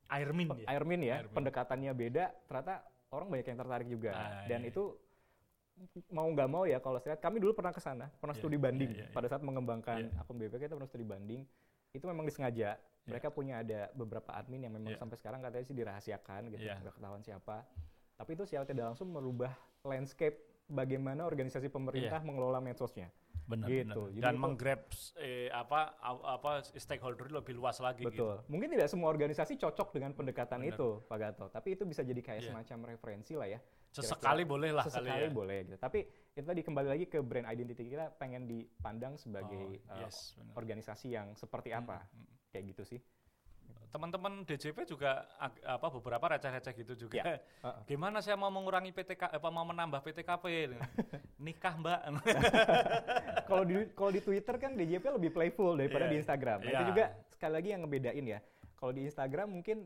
Airmin 0.08 0.48
ya. 0.56 0.66
Airmin 0.72 1.02
ya 1.04 1.16
Airmin. 1.20 1.36
pendekatannya 1.36 1.92
beda, 1.92 2.32
ternyata 2.48 2.80
orang 3.12 3.28
banyak 3.28 3.48
yang 3.52 3.60
tertarik 3.60 3.88
juga. 3.92 4.12
Ah, 4.16 4.48
Dan 4.48 4.64
iya. 4.64 4.72
itu 4.72 4.84
mau 6.10 6.26
nggak 6.26 6.48
mau 6.48 6.64
ya 6.64 6.80
kalau 6.80 6.96
saya 6.98 7.14
lihat, 7.14 7.22
kami 7.22 7.38
dulu 7.38 7.52
pernah 7.54 7.70
ke 7.70 7.84
sana, 7.84 8.08
pernah 8.18 8.32
Iya, 8.34 8.40
studi 8.42 8.58
banding 8.58 8.92
iya, 8.98 9.06
iya, 9.06 9.14
pada 9.14 9.28
saat 9.28 9.44
mengembangkan 9.44 10.10
Iya. 10.10 10.16
akun 10.18 10.40
BPK 10.40 10.64
kita 10.64 10.74
pernah 10.74 10.88
studi 10.88 11.04
banding. 11.04 11.44
Itu 11.92 12.08
memang 12.08 12.24
disengaja. 12.24 12.80
Mereka 13.04 13.30
punya 13.30 13.60
ada 13.62 13.92
beberapa 13.94 14.32
admin 14.32 14.64
yang 14.64 14.74
memang 14.74 14.96
Iya. 14.96 15.00
sampai 15.00 15.16
sekarang 15.20 15.40
katanya 15.40 15.66
sih 15.68 15.76
dirahasiakan 15.76 16.42
gitu, 16.50 16.64
Iya. 16.64 16.80
nggak 16.82 16.96
ketahuan 16.96 17.22
siapa. 17.22 17.68
Tapi 18.18 18.34
itu 18.34 18.44
secara 18.44 18.66
tidak 18.66 18.86
langsung 18.92 19.10
merubah 19.10 19.54
landscape 19.84 20.36
bagaimana 20.68 21.24
organisasi 21.24 21.70
pemerintah 21.70 22.20
mengelola 22.20 22.58
medsosnya. 22.58 23.08
Benar, 23.48 23.70
Gitu. 23.72 24.02
benar. 24.12 24.20
Dan 24.20 24.36
menggrab 24.36 24.82
eh, 25.16 25.48
apa 25.48 25.96
apa 26.04 26.52
stakeholder 26.68 27.32
lebih 27.32 27.56
luas 27.56 27.80
lagi 27.80 28.04
gitu. 28.04 28.12
Betul. 28.12 28.36
Mungkin 28.52 28.76
tidak 28.76 28.92
semua 28.92 29.08
organisasi 29.08 29.56
cocok 29.56 29.96
dengan 29.96 30.12
pendekatan 30.12 30.60
Benar. 30.60 30.76
itu, 30.76 30.88
Pak 31.08 31.16
Gato. 31.18 31.46
Tapi 31.48 31.80
itu 31.80 31.88
bisa 31.88 32.04
jadi 32.04 32.20
kayak 32.20 32.42
Iya. 32.44 32.48
semacam 32.52 32.78
referensi 32.92 33.40
lah 33.40 33.48
ya. 33.48 33.60
Sesekali 33.88 34.44
boleh 34.44 34.76
lah 34.76 34.84
kali 34.84 34.92
Sesekali 35.00 35.24
ya. 35.24 35.32
boleh 35.32 35.58
gitu. 35.64 35.78
Tapi 35.80 36.00
itu 36.36 36.44
tadi 36.44 36.62
kembali 36.62 36.88
lagi 36.92 37.06
ke 37.08 37.24
brand 37.24 37.48
identity 37.48 37.88
kita 37.88 38.12
pengen 38.12 38.44
dipandang 38.46 39.16
sebagai 39.16 39.80
Oh, 39.88 39.96
uh, 39.96 40.04
yes, 40.04 40.36
benar. 40.36 40.54
organisasi 40.60 41.08
yang 41.08 41.32
seperti 41.34 41.72
apa. 41.72 42.04
Hmm, 42.04 42.28
Kayak 42.48 42.64
gitu 42.74 42.84
sih. 42.84 43.00
Teman-teman 43.88 44.44
DJP 44.44 44.84
juga 44.86 45.26
apa 45.64 45.88
beberapa 45.90 46.26
receh-receh 46.32 46.74
gitu 46.78 46.94
juga. 47.08 47.18
Ya, 47.18 47.40
heeh. 47.40 47.76
Gimana 47.90 48.20
saya 48.20 48.36
mau 48.36 48.50
mengurangi 48.50 48.92
PTK 48.92 49.32
apa 49.32 49.50
mau 49.50 49.66
menambah 49.66 50.00
PTKP? 50.02 50.46
Nikah, 51.46 51.74
Mbak. 51.78 52.00
Kalau 53.48 53.64
di 53.64 53.76
kalau 53.96 54.12
di 54.12 54.20
Twitter 54.20 54.56
kan 54.60 54.76
DJP 54.76 55.06
lebih 55.16 55.32
playful 55.32 55.80
daripada 55.80 56.06
Iya, 56.08 56.12
di 56.12 56.18
Instagram. 56.20 56.60
Nah, 56.60 56.68
Itu 56.68 56.84
iya. 56.84 56.90
juga 56.92 57.06
sekali 57.32 57.54
lagi 57.56 57.70
yang 57.72 57.82
ngebedain 57.88 58.26
ya. 58.28 58.40
Kalau 58.76 58.92
di 58.92 59.02
Instagram 59.08 59.48
mungkin 59.56 59.78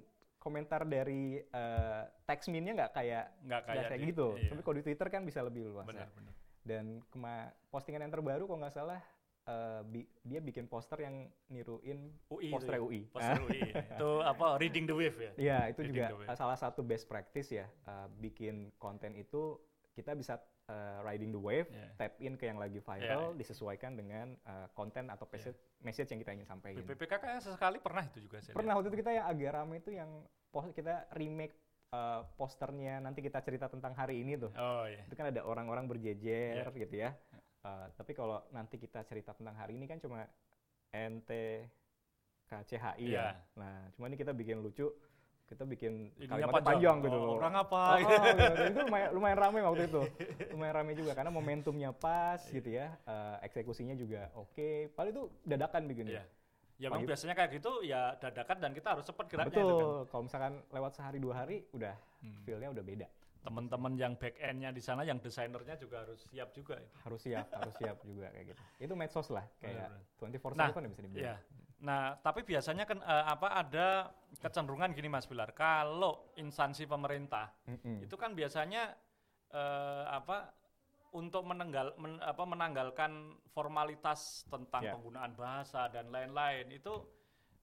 komentar 0.42 0.82
dari 0.84 1.38
uh, 1.54 2.02
text 2.26 2.50
min-nya 2.50 2.74
nggak 2.74 2.92
kayak 2.98 3.26
Nggak 3.46 3.62
kayak 3.70 3.84
kayak 3.94 4.02
gitu. 4.10 4.28
iya. 4.42 4.50
Tapi 4.50 4.62
kalau 4.66 4.76
di 4.82 4.84
Twitter 4.84 5.08
kan 5.14 5.22
bisa 5.22 5.40
lebih 5.46 5.70
luas. 5.70 5.86
ya. 5.86 5.94
benar, 5.94 6.08
benar. 6.18 6.34
Dan 6.66 6.86
kema 7.14 7.54
postingan 7.70 8.02
yang 8.02 8.14
terbaru 8.14 8.50
kalau 8.50 8.60
nggak 8.66 8.74
salah 8.74 9.02
eh, 9.44 9.82
bi- 9.84 10.10
dia 10.22 10.40
bikin 10.40 10.66
poster 10.66 11.00
yang 11.00 11.16
niruin 11.48 11.98
UI 12.28 12.50
poster 12.50 12.72
itu 12.72 12.78
ya. 12.78 12.82
UI. 12.82 13.02
Poster 13.08 13.40
UI. 13.42 13.62
Itu 13.94 14.10
apa? 14.22 14.46
Reading 14.56 14.86
the 14.86 14.94
wave 14.94 15.18
ya. 15.18 15.32
Iya, 15.36 15.60
itu 15.68 15.80
Reading 15.82 15.98
juga 15.98 16.34
salah 16.34 16.56
satu 16.56 16.82
best 16.82 17.06
practice 17.06 17.50
ya. 17.52 17.66
eh, 17.66 18.08
bikin 18.18 18.70
konten 18.78 19.14
itu 19.14 19.58
kita 19.92 20.14
bisa 20.14 20.38
eh, 20.64 20.98
riding 21.04 21.30
the 21.30 21.42
wave, 21.42 21.68
Iya. 21.68 21.90
tap 21.98 22.14
in 22.18 22.34
ke 22.34 22.46
yang 22.46 22.56
lagi 22.56 22.80
viral, 22.80 23.34
disesuaikan 23.34 23.92
dengan 23.94 24.38
eh, 24.38 24.68
konten 24.72 25.10
atau 25.10 25.26
message, 25.28 25.54
message 25.80 26.08
yang 26.08 26.20
kita 26.20 26.32
ingin 26.34 26.48
sampaikan. 26.48 26.80
BPPK 26.80 27.14
kayak 27.18 27.40
sesekali 27.40 27.78
pernah 27.78 28.06
itu 28.06 28.22
juga 28.22 28.40
saya 28.40 28.54
Pernah 28.54 28.74
waktu 28.76 28.88
itu 28.88 28.98
kita 29.00 29.12
yang 29.12 29.26
agak 29.26 29.52
rame 29.54 29.76
itu 29.78 29.92
yang 29.92 30.10
kita 30.72 31.10
remake 31.12 31.58
eh, 31.92 32.22
posternya 32.36 33.00
nanti 33.00 33.20
kita 33.20 33.42
cerita 33.42 33.68
tentang 33.68 33.92
hari 33.92 34.22
ini 34.22 34.38
tuh. 34.38 34.48
lihat. 34.50 34.64
Oh 34.64 34.86
iya. 34.86 35.04
itu 35.04 35.14
kan 35.14 35.28
ada 35.28 35.42
orang-orang 35.44 35.86
berjejer 35.88 36.62
Iya. 36.62 36.72
gitu 36.78 36.96
ya. 36.96 37.12
Uh, 37.62 37.86
tapi 37.94 38.12
kalau 38.12 38.42
nanti 38.50 38.76
kita 38.76 39.06
cerita 39.06 39.38
tentang 39.38 39.54
hari 39.54 39.78
ini 39.78 39.86
kan 39.86 40.02
cuma 40.02 40.26
NTKCHI 40.90 41.70
ya. 42.98 42.98
Iya. 42.98 43.28
Nah, 43.54 43.86
cuma 43.94 44.10
ini 44.10 44.18
kita 44.18 44.34
bikin 44.34 44.60
lucu, 44.60 44.90
kita 45.46 45.62
bikin 45.64 46.10
Ininya 46.18 46.50
kalimatnya 46.50 46.66
panjang, 46.66 46.98
gitu 47.06 47.18
Oh, 47.18 47.26
loh. 47.28 47.36
Orang 47.38 47.54
apa? 47.54 47.82
Oh, 47.86 47.94
oh, 47.94 48.00
gitu. 48.02 48.16
Dan 48.58 48.66
itu 48.74 48.82
lumayan, 48.82 49.10
lumayan 49.14 49.38
rame 49.38 49.60
waktu 49.62 49.84
itu. 49.88 50.02
Lumayan 50.52 50.76
rame 50.82 50.92
juga 50.98 51.12
karena 51.14 51.30
momentumnya 51.30 51.92
pas 51.94 52.42
Iya. 52.50 52.54
gitu 52.58 52.70
ya. 52.74 52.88
Uh, 53.06 53.36
eksekusinya 53.46 53.94
juga 53.94 54.34
oke. 54.34 54.90
Paling 54.98 55.12
itu 55.14 55.24
dadakan 55.46 55.82
bikinnya. 55.86 56.14
Iya. 56.18 56.26
Ya 56.82 56.90
memang 56.90 57.06
biasanya 57.06 57.38
kayak 57.38 57.62
gitu 57.62 57.86
ya 57.86 58.18
dadakan 58.18 58.58
dan 58.58 58.74
kita 58.74 58.98
harus 58.98 59.06
cepat 59.06 59.30
geraknya 59.30 59.54
Betul. 59.54 59.70
itu 59.70 59.76
kan. 59.78 60.10
Kalau 60.10 60.24
misalkan 60.26 60.54
lewat 60.74 60.92
sehari 60.98 61.22
dua 61.22 61.34
hari 61.46 61.62
udah 61.78 61.94
Hmm. 62.26 62.42
feel-nya 62.42 62.70
udah 62.74 62.82
beda. 62.82 63.08
Teman-teman 63.42 63.98
yang 63.98 64.14
back 64.14 64.38
end-nya 64.38 64.70
di 64.70 64.78
sana 64.80 65.02
yang 65.02 65.18
desainernya 65.18 65.74
juga 65.74 66.06
harus 66.06 66.22
siap 66.30 66.54
juga 66.54 66.78
itu. 66.78 66.94
Harus 67.02 67.20
siap, 67.26 67.50
harus 67.50 67.74
siap 67.74 67.98
juga 68.06 68.30
kayak 68.30 68.54
gitu. 68.54 68.62
Itu 68.78 68.94
medsos 68.94 69.34
lah 69.34 69.46
kayak 69.58 69.90
Benar-benar. 70.22 70.54
24/7 70.54 70.58
Nah, 70.62 70.70
kan 70.70 70.84
bisa 70.86 71.02
dibilang. 71.02 71.26
Iya. 71.26 71.36
Nah, 71.82 72.04
tapi 72.22 72.46
biasanya 72.46 72.86
kan 72.86 73.02
eh, 73.02 73.26
apa 73.26 73.48
ada 73.58 73.88
kecenderungan 74.38 74.94
gini 74.94 75.10
Mas 75.10 75.26
Bilar, 75.26 75.50
kalau 75.52 76.30
instansi 76.38 76.86
pemerintah 76.86 77.50
Mm-mm. 77.66 78.06
itu 78.06 78.14
kan 78.14 78.38
biasanya 78.38 78.94
eh, 79.50 80.06
apa 80.06 80.54
untuk 81.12 81.42
menenggal 81.44 81.98
men- 81.98 82.22
apa 82.22 82.46
menanggalkan 82.46 83.36
formalitas 83.52 84.46
tentang 84.48 84.86
Ya. 84.86 84.94
penggunaan 84.94 85.34
bahasa 85.34 85.90
dan 85.90 86.08
lain-lain 86.08 86.70
itu 86.72 86.94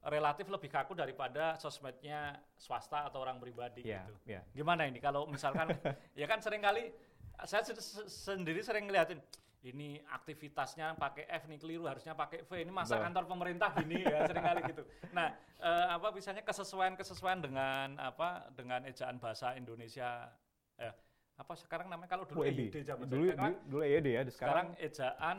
relatif 0.05 0.47
lebih 0.47 0.71
kaku 0.71 0.95
daripada 0.95 1.59
sosmednya 1.59 2.39
swasta 2.55 3.11
atau 3.11 3.19
orang 3.19 3.43
pribadi 3.43 3.83
Iya, 3.83 4.07
gitu. 4.07 4.15
iya. 4.31 4.41
Gimana 4.55 4.87
ini 4.87 5.03
kalau 5.03 5.27
misalkan 5.27 5.75
ya 6.21 6.25
kan 6.25 6.39
sering 6.39 6.63
kali 6.63 6.95
saya 7.43 7.67
se- 7.67 7.75
se- 7.79 8.07
sendiri 8.07 8.63
sering 8.63 8.87
ngeliatin 8.87 9.19
ini 9.67 9.99
aktivitasnya 10.15 10.95
pakai 10.95 11.27
F 11.27 11.51
nih 11.51 11.59
keliru 11.59 11.91
harusnya 11.91 12.15
pakai 12.15 12.47
V 12.47 12.51
ini 12.63 12.71
masa 12.71 12.95
Betul. 12.95 13.05
kantor 13.11 13.25
pemerintah 13.27 13.71
gini 13.75 14.07
ya 14.07 14.23
sering 14.31 14.45
kali 14.47 14.61
gitu. 14.71 14.83
Nah 15.11 15.35
eh, 15.59 15.87
apa 15.91 16.15
misalnya 16.15 16.47
kesesuaian 16.47 16.95
kesesuaian 16.95 17.43
dengan 17.43 17.99
apa 17.99 18.47
dengan 18.55 18.87
ejaan 18.87 19.19
bahasa 19.19 19.59
Indonesia 19.59 20.31
eh, 20.79 20.95
apa 21.35 21.53
sekarang 21.59 21.91
namanya 21.91 22.11
kalau 22.11 22.23
dulu. 22.23 22.47
EYD 22.47 22.87
zaman 22.87 23.07
Dulu, 23.11 23.35
dulu, 23.35 23.55
dulu 23.67 23.83
EYD 23.83 24.07
ya, 24.15 24.23
sekarang 24.27 24.31
sekarang 24.31 24.69
ejaan 24.79 25.39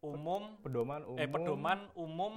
umum 0.00 0.56
pedoman 0.60 1.00
umum, 1.04 1.18
eh 1.20 1.28
pedoman 1.28 1.78
umum 1.92 2.32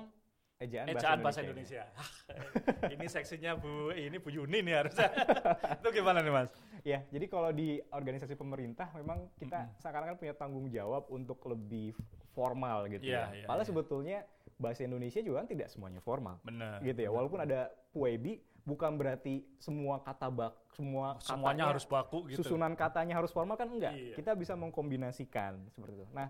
ejaan, 0.62 0.86
ejaan 0.88 1.18
bahasa 1.20 1.22
bahasa 1.24 1.39
Indonesia. 1.41 1.84
Indonesia. 1.84 2.88
ini 2.94 3.06
seksinya 3.08 3.51
Bu 3.58 3.72
ini 3.91 4.18
Bu 4.18 4.30
Yuni 4.30 4.62
nih 4.62 4.75
harusnya. 4.77 5.10
Itu 5.82 5.89
gimana 5.91 6.22
nih 6.22 6.30
Mas? 6.32 6.50
Ya, 6.82 7.06
jadi 7.10 7.25
kalau 7.25 7.50
di 7.50 7.82
organisasi 7.88 8.34
pemerintah 8.34 8.89
memang 8.94 9.30
kita 9.36 9.70
sekarang 9.77 10.13
kan 10.13 10.18
punya 10.18 10.34
tanggung 10.34 10.70
jawab 10.70 11.10
untuk 11.10 11.41
lebih 11.46 11.94
formal 12.32 12.88
gitu 12.88 13.06
Iya, 13.06 13.34
ya. 13.34 13.44
iya, 13.44 13.46
Padahal 13.46 13.65
iya. 13.65 13.70
sebetulnya 13.70 14.18
bahasa 14.56 14.82
Indonesia 14.82 15.20
juga 15.20 15.41
kan 15.41 15.50
tidak 15.50 15.68
semuanya 15.68 16.00
formal. 16.00 16.38
Benar. 16.41 16.80
Gitu 16.80 17.01
ya. 17.01 17.10
Walaupun 17.10 17.41
ada 17.41 17.70
puebi 17.91 18.39
bukan 18.62 18.94
berarti 18.94 19.41
semua 19.58 20.00
kata 20.00 20.30
bak 20.30 20.53
semua 20.72 21.18
Semuanya 21.20 21.65
katanya- 21.65 21.70
harus 21.74 21.86
baku 21.86 22.18
gitu. 22.30 22.46
susunan 22.46 22.72
katanya 22.74 23.18
harus 23.18 23.34
formal 23.34 23.58
kan 23.58 23.68
enggak. 23.68 23.94
Iya. 23.94 24.15
Kita 24.15 24.32
bisa 24.34 24.53
mengkombinasikan 24.53 25.65
seperti 25.74 25.98
itu. 25.98 26.06
Nah, 26.13 26.30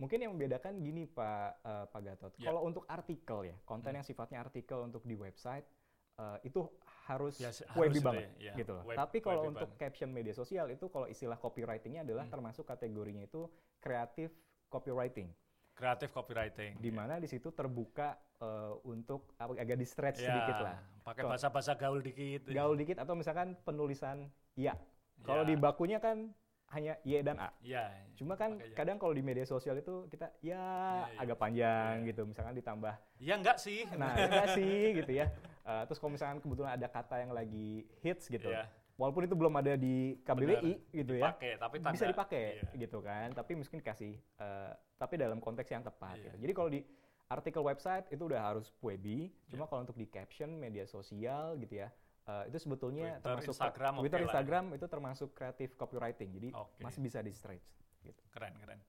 mungkin 0.00 0.18
yang 0.18 0.32
membedakan 0.32 0.80
gini 0.80 1.04
Pak 1.04 1.60
eh, 1.60 1.84
Pak 1.86 2.00
Gatot. 2.00 2.32
Ya. 2.40 2.48
Kalau 2.48 2.64
untuk 2.64 2.88
artikel 2.88 3.38
ya, 3.46 3.56
konten 3.62 3.92
yang 3.92 4.02
sifatnya 4.02 4.40
artikel 4.40 4.80
untuk 4.80 5.04
di 5.04 5.12
website 5.14 5.68
eh, 6.16 6.38
itu 6.42 6.64
harus 7.04 7.36
Ya, 7.36 7.52
webby 7.76 8.00
harus 8.00 8.00
itu 8.00 8.06
banget 8.08 8.24
ya, 8.40 8.50
ya. 8.50 8.54
gitu 8.56 8.72
loh. 8.72 8.84
Web- 8.88 8.96
Tapi 8.96 9.18
kalau 9.20 9.42
untuk 9.46 9.68
banget. 9.68 9.82
caption 9.82 10.08
media 10.08 10.32
sosial 10.32 10.66
itu 10.68 10.88
kalau 10.88 11.04
istilah 11.04 11.36
copywritingnya 11.36 12.02
adalah 12.02 12.24
Hmm. 12.24 12.32
termasuk 12.32 12.64
kategorinya 12.64 13.22
itu 13.22 13.44
creative 13.78 14.32
copywriting. 14.68 15.28
Kreatif 15.74 16.12
copywriting. 16.12 16.76
Di 16.76 16.90
mana 16.92 17.16
di 17.16 17.28
situ 17.28 17.52
terbuka 17.52 18.16
eh, 18.40 18.72
untuk 18.88 19.36
agak 19.36 19.76
di 19.76 19.84
stretch 19.84 20.24
Ya, 20.24 20.32
sedikit 20.32 20.64
lah. 20.64 20.80
Pakai 21.04 21.28
bahasa-bahasa 21.28 21.76
gaul 21.76 22.00
dikit. 22.00 22.48
Gaul 22.48 22.72
dikit 22.72 22.96
atau 22.96 23.12
misalkan 23.12 23.52
penulisan 23.64 24.32
ya. 24.56 24.72
Kalau 25.20 25.44
Ya. 25.44 25.48
di 25.52 25.60
bakunya 25.60 26.00
kan 26.00 26.32
hanya 26.70 26.94
Y 27.02 27.18
dan 27.20 27.36
A. 27.36 27.50
Ya. 27.60 27.90
Cuma 28.14 28.34
kan 28.34 28.54
ya. 28.54 28.70
kadang 28.72 28.96
kalau 28.96 29.10
di 29.10 29.20
media 29.20 29.42
sosial 29.42 29.74
itu 29.76 30.06
kita 30.06 30.30
ya 30.40 30.54
Iya, 30.54 30.64
iya. 31.10 31.18
agak 31.18 31.36
panjang 31.36 31.94
Iya. 32.02 32.08
gitu, 32.08 32.22
misalkan 32.24 32.54
ditambah, 32.54 32.94
Ya 33.18 33.34
enggak 33.34 33.58
sih. 33.58 33.86
nah 33.92 34.14
ya 34.14 34.26
nggak 34.26 34.48
sih 34.54 34.78
gitu 34.96 35.12
ya. 35.12 35.26
Eh, 35.60 35.82
terus 35.84 35.98
kalau 35.98 36.12
misalkan 36.12 36.38
kebetulan 36.38 36.72
ada 36.72 36.86
kata 36.86 37.16
yang 37.18 37.30
lagi 37.30 37.68
hits 38.00 38.26
gitu, 38.26 38.48
Iya. 38.48 38.70
walaupun 38.94 39.22
itu 39.24 39.34
belum 39.34 39.54
ada 39.56 39.74
di 39.74 40.18
KBBI 40.22 40.72
gitu 40.94 41.12
ya, 41.14 41.30
Dipakai, 41.30 41.52
tapi 41.56 41.76
bisa 41.78 41.90
tanda- 41.90 42.10
dipakai 42.10 42.44
Iya. 42.54 42.64
gitu 42.78 42.98
kan. 43.00 43.26
Tapi 43.32 43.50
mungkin 43.56 43.78
kasih, 43.80 44.12
eh, 44.16 44.70
tapi 44.96 45.14
dalam 45.16 45.38
konteks 45.38 45.68
yang 45.68 45.82
tepat. 45.82 46.16
Iya. 46.16 46.24
Gitu. 46.30 46.36
Jadi 46.38 46.52
kalau 46.54 46.70
di 46.70 46.80
artikel 47.26 47.62
website 47.62 48.06
itu 48.10 48.22
udah 48.24 48.42
harus 48.44 48.70
puebi, 48.74 49.30
cuma 49.46 49.64
Iya. 49.64 49.68
kalau 49.68 49.80
untuk 49.82 49.94
di 49.94 50.06
caption 50.06 50.50
media 50.52 50.82
sosial 50.84 51.58
gitu 51.58 51.78
ya, 51.78 51.90
eh, 52.30 52.42
itu 52.54 52.58
sebetulnya 52.62 53.18
Twitter, 53.18 53.26
termasuk 53.26 53.54
Instagram, 53.58 53.92
Twitter, 53.98 54.18
lah 54.18 54.22
ya. 54.22 54.26
Instagram 54.30 54.64
itu 54.78 54.86
termasuk 54.86 55.28
creative 55.34 55.72
copywriting. 55.74 56.30
Jadi 56.38 56.48
Oke. 56.54 56.80
masih 56.86 57.00
bisa 57.02 57.18
di 57.18 57.32
stretch. 57.34 57.66
Gitu. 58.06 58.22
Keren, 58.30 58.54
keren. 58.62 58.80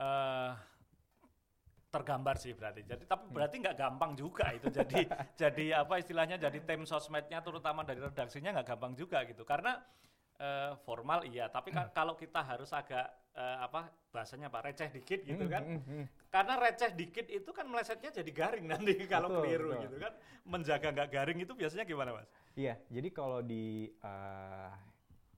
Eh, 0.00 0.52
tergambar 1.92 2.40
sih 2.40 2.56
berarti. 2.56 2.88
Jadi 2.88 3.04
tapi 3.04 3.28
berarti 3.28 3.54
nggak 3.60 3.76
gampang 3.76 4.16
juga 4.16 4.48
itu 4.56 4.72
jadi 4.72 5.04
jadi 5.44 5.84
apa 5.84 6.00
istilahnya 6.00 6.40
jadi 6.40 6.58
tim 6.64 6.88
sosmednya 6.88 7.44
terutama 7.44 7.84
dari 7.84 8.00
redaksinya 8.00 8.56
nggak 8.56 8.66
gampang 8.72 8.96
juga 8.96 9.20
gitu. 9.28 9.44
Karena 9.44 9.76
eh, 10.40 10.72
formal 10.88 11.28
iya, 11.28 11.52
tapi 11.52 11.68
kan 11.68 11.92
kalau 11.92 12.16
kita 12.16 12.40
harus 12.40 12.72
agak 12.72 13.12
eh, 13.36 13.56
apa 13.60 13.92
bahasanya 14.08 14.48
Pak 14.48 14.60
receh 14.64 14.88
dikit 14.88 15.20
gitu 15.20 15.44
kan. 15.52 15.62
Hmm, 15.64 15.80
hmm, 15.84 15.96
hmm. 16.00 16.06
Karena 16.32 16.54
receh 16.56 16.90
dikit 16.96 17.26
itu 17.28 17.50
kan 17.52 17.68
melesetnya 17.68 18.08
jadi 18.08 18.30
garing 18.32 18.66
nanti 18.72 18.96
kalau 19.12 19.28
Betul, 19.28 19.40
keliru 19.44 19.68
betul. 19.68 19.82
gitu 19.84 19.96
kan. 20.00 20.12
Menjaga 20.48 20.88
nggak 20.96 21.08
garing 21.12 21.38
itu 21.44 21.52
biasanya 21.52 21.84
gimana, 21.84 22.10
Mas? 22.16 22.28
Iya, 22.52 22.74
jadi 22.92 23.08
kalau 23.12 23.40
di 23.40 23.88
eh, 23.88 24.72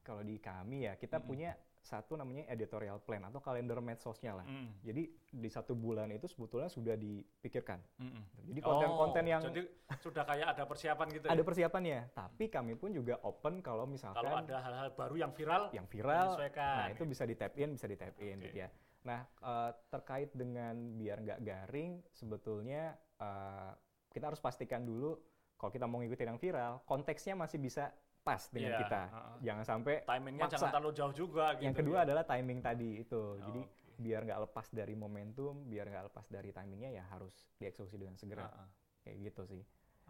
kalau 0.04 0.22
di 0.22 0.36
kami 0.36 0.84
ya 0.90 0.98
kita 0.98 1.22
punya 1.22 1.54
satu 1.84 2.16
namanya 2.16 2.48
editorial 2.48 2.96
plan 2.96 3.20
atau 3.28 3.44
kalender 3.44 3.76
medsosnya 3.84 4.40
lah. 4.40 4.46
Mm. 4.48 4.72
Jadi 4.80 5.02
di 5.36 5.48
satu 5.52 5.76
bulan 5.76 6.08
itu 6.16 6.24
sebetulnya 6.24 6.72
sudah 6.72 6.96
dipikirkan. 6.96 7.76
Mm-mm. 8.00 8.24
Jadi 8.48 8.60
konten-konten 8.64 9.24
Oh, 9.28 9.30
yang 9.36 9.42
jadi 9.44 9.62
sudah 10.00 10.24
kayak 10.24 10.56
ada 10.56 10.64
persiapan 10.64 11.06
gitu. 11.12 11.26
ada 11.28 11.36
ya? 11.36 11.44
persiapannya, 11.44 11.98
tapi 12.16 12.48
kami 12.48 12.72
pun 12.80 12.88
juga 12.96 13.20
open 13.20 13.60
kalau 13.60 13.84
misalkan 13.84 14.24
Kalau 14.24 14.40
ada 14.40 14.56
hal-hal 14.64 14.88
baru 14.96 15.14
yang 15.28 15.32
viral, 15.36 15.68
yang 15.76 15.84
viral, 15.84 16.40
nah 16.56 16.88
itu 16.88 17.04
bisa 17.04 17.28
di 17.28 17.36
tap 17.36 17.52
in, 17.60 17.76
bisa 17.76 17.84
di 17.84 17.96
tap 18.00 18.16
in 18.16 18.40
Oke. 18.40 18.44
gitu 18.48 18.56
ya. 18.64 18.68
Nah 19.04 19.20
eh, 19.44 19.70
terkait 19.92 20.32
dengan 20.32 20.72
biar 20.96 21.20
nggak 21.20 21.40
garing, 21.44 22.00
sebetulnya 22.16 22.96
eh, 23.20 23.72
kita 24.08 24.32
harus 24.32 24.40
pastikan 24.40 24.88
dulu 24.88 25.20
kalau 25.64 25.72
kita 25.72 25.88
mau 25.88 26.04
ngikutin 26.04 26.28
yang 26.28 26.36
viral, 26.36 26.84
konteksnya 26.84 27.32
masih 27.40 27.56
bisa 27.56 27.88
pas 28.20 28.52
dengan 28.52 28.76
Iya, 28.76 28.80
kita. 28.84 29.02
heeh. 29.08 29.36
Jangan 29.48 29.64
sampai 29.64 29.94
timingnya 30.04 30.44
maksa. 30.44 30.52
jangan 30.60 30.68
terlalu 30.76 30.92
jauh 30.92 31.14
juga. 31.16 31.46
Gitu, 31.56 31.64
yang 31.64 31.72
kedua 31.72 31.96
ya. 31.96 32.04
adalah 32.04 32.24
timing 32.28 32.60
tadi 32.60 32.90
itu. 33.00 33.22
Jadi 33.40 33.60
oke. 33.64 33.96
biar 33.96 34.20
nggak 34.28 34.40
lepas 34.44 34.66
dari 34.76 34.92
momentum, 34.92 35.64
biar 35.64 35.88
nggak 35.88 36.04
lepas 36.12 36.26
dari 36.28 36.52
timingnya 36.52 37.00
ya 37.00 37.04
harus 37.08 37.32
dieksekusi 37.56 37.96
dengan 37.96 38.20
segera. 38.20 38.44
Heeh. 38.44 38.68
Kayak 39.08 39.16
gitu 39.32 39.42
sih. 39.56 39.62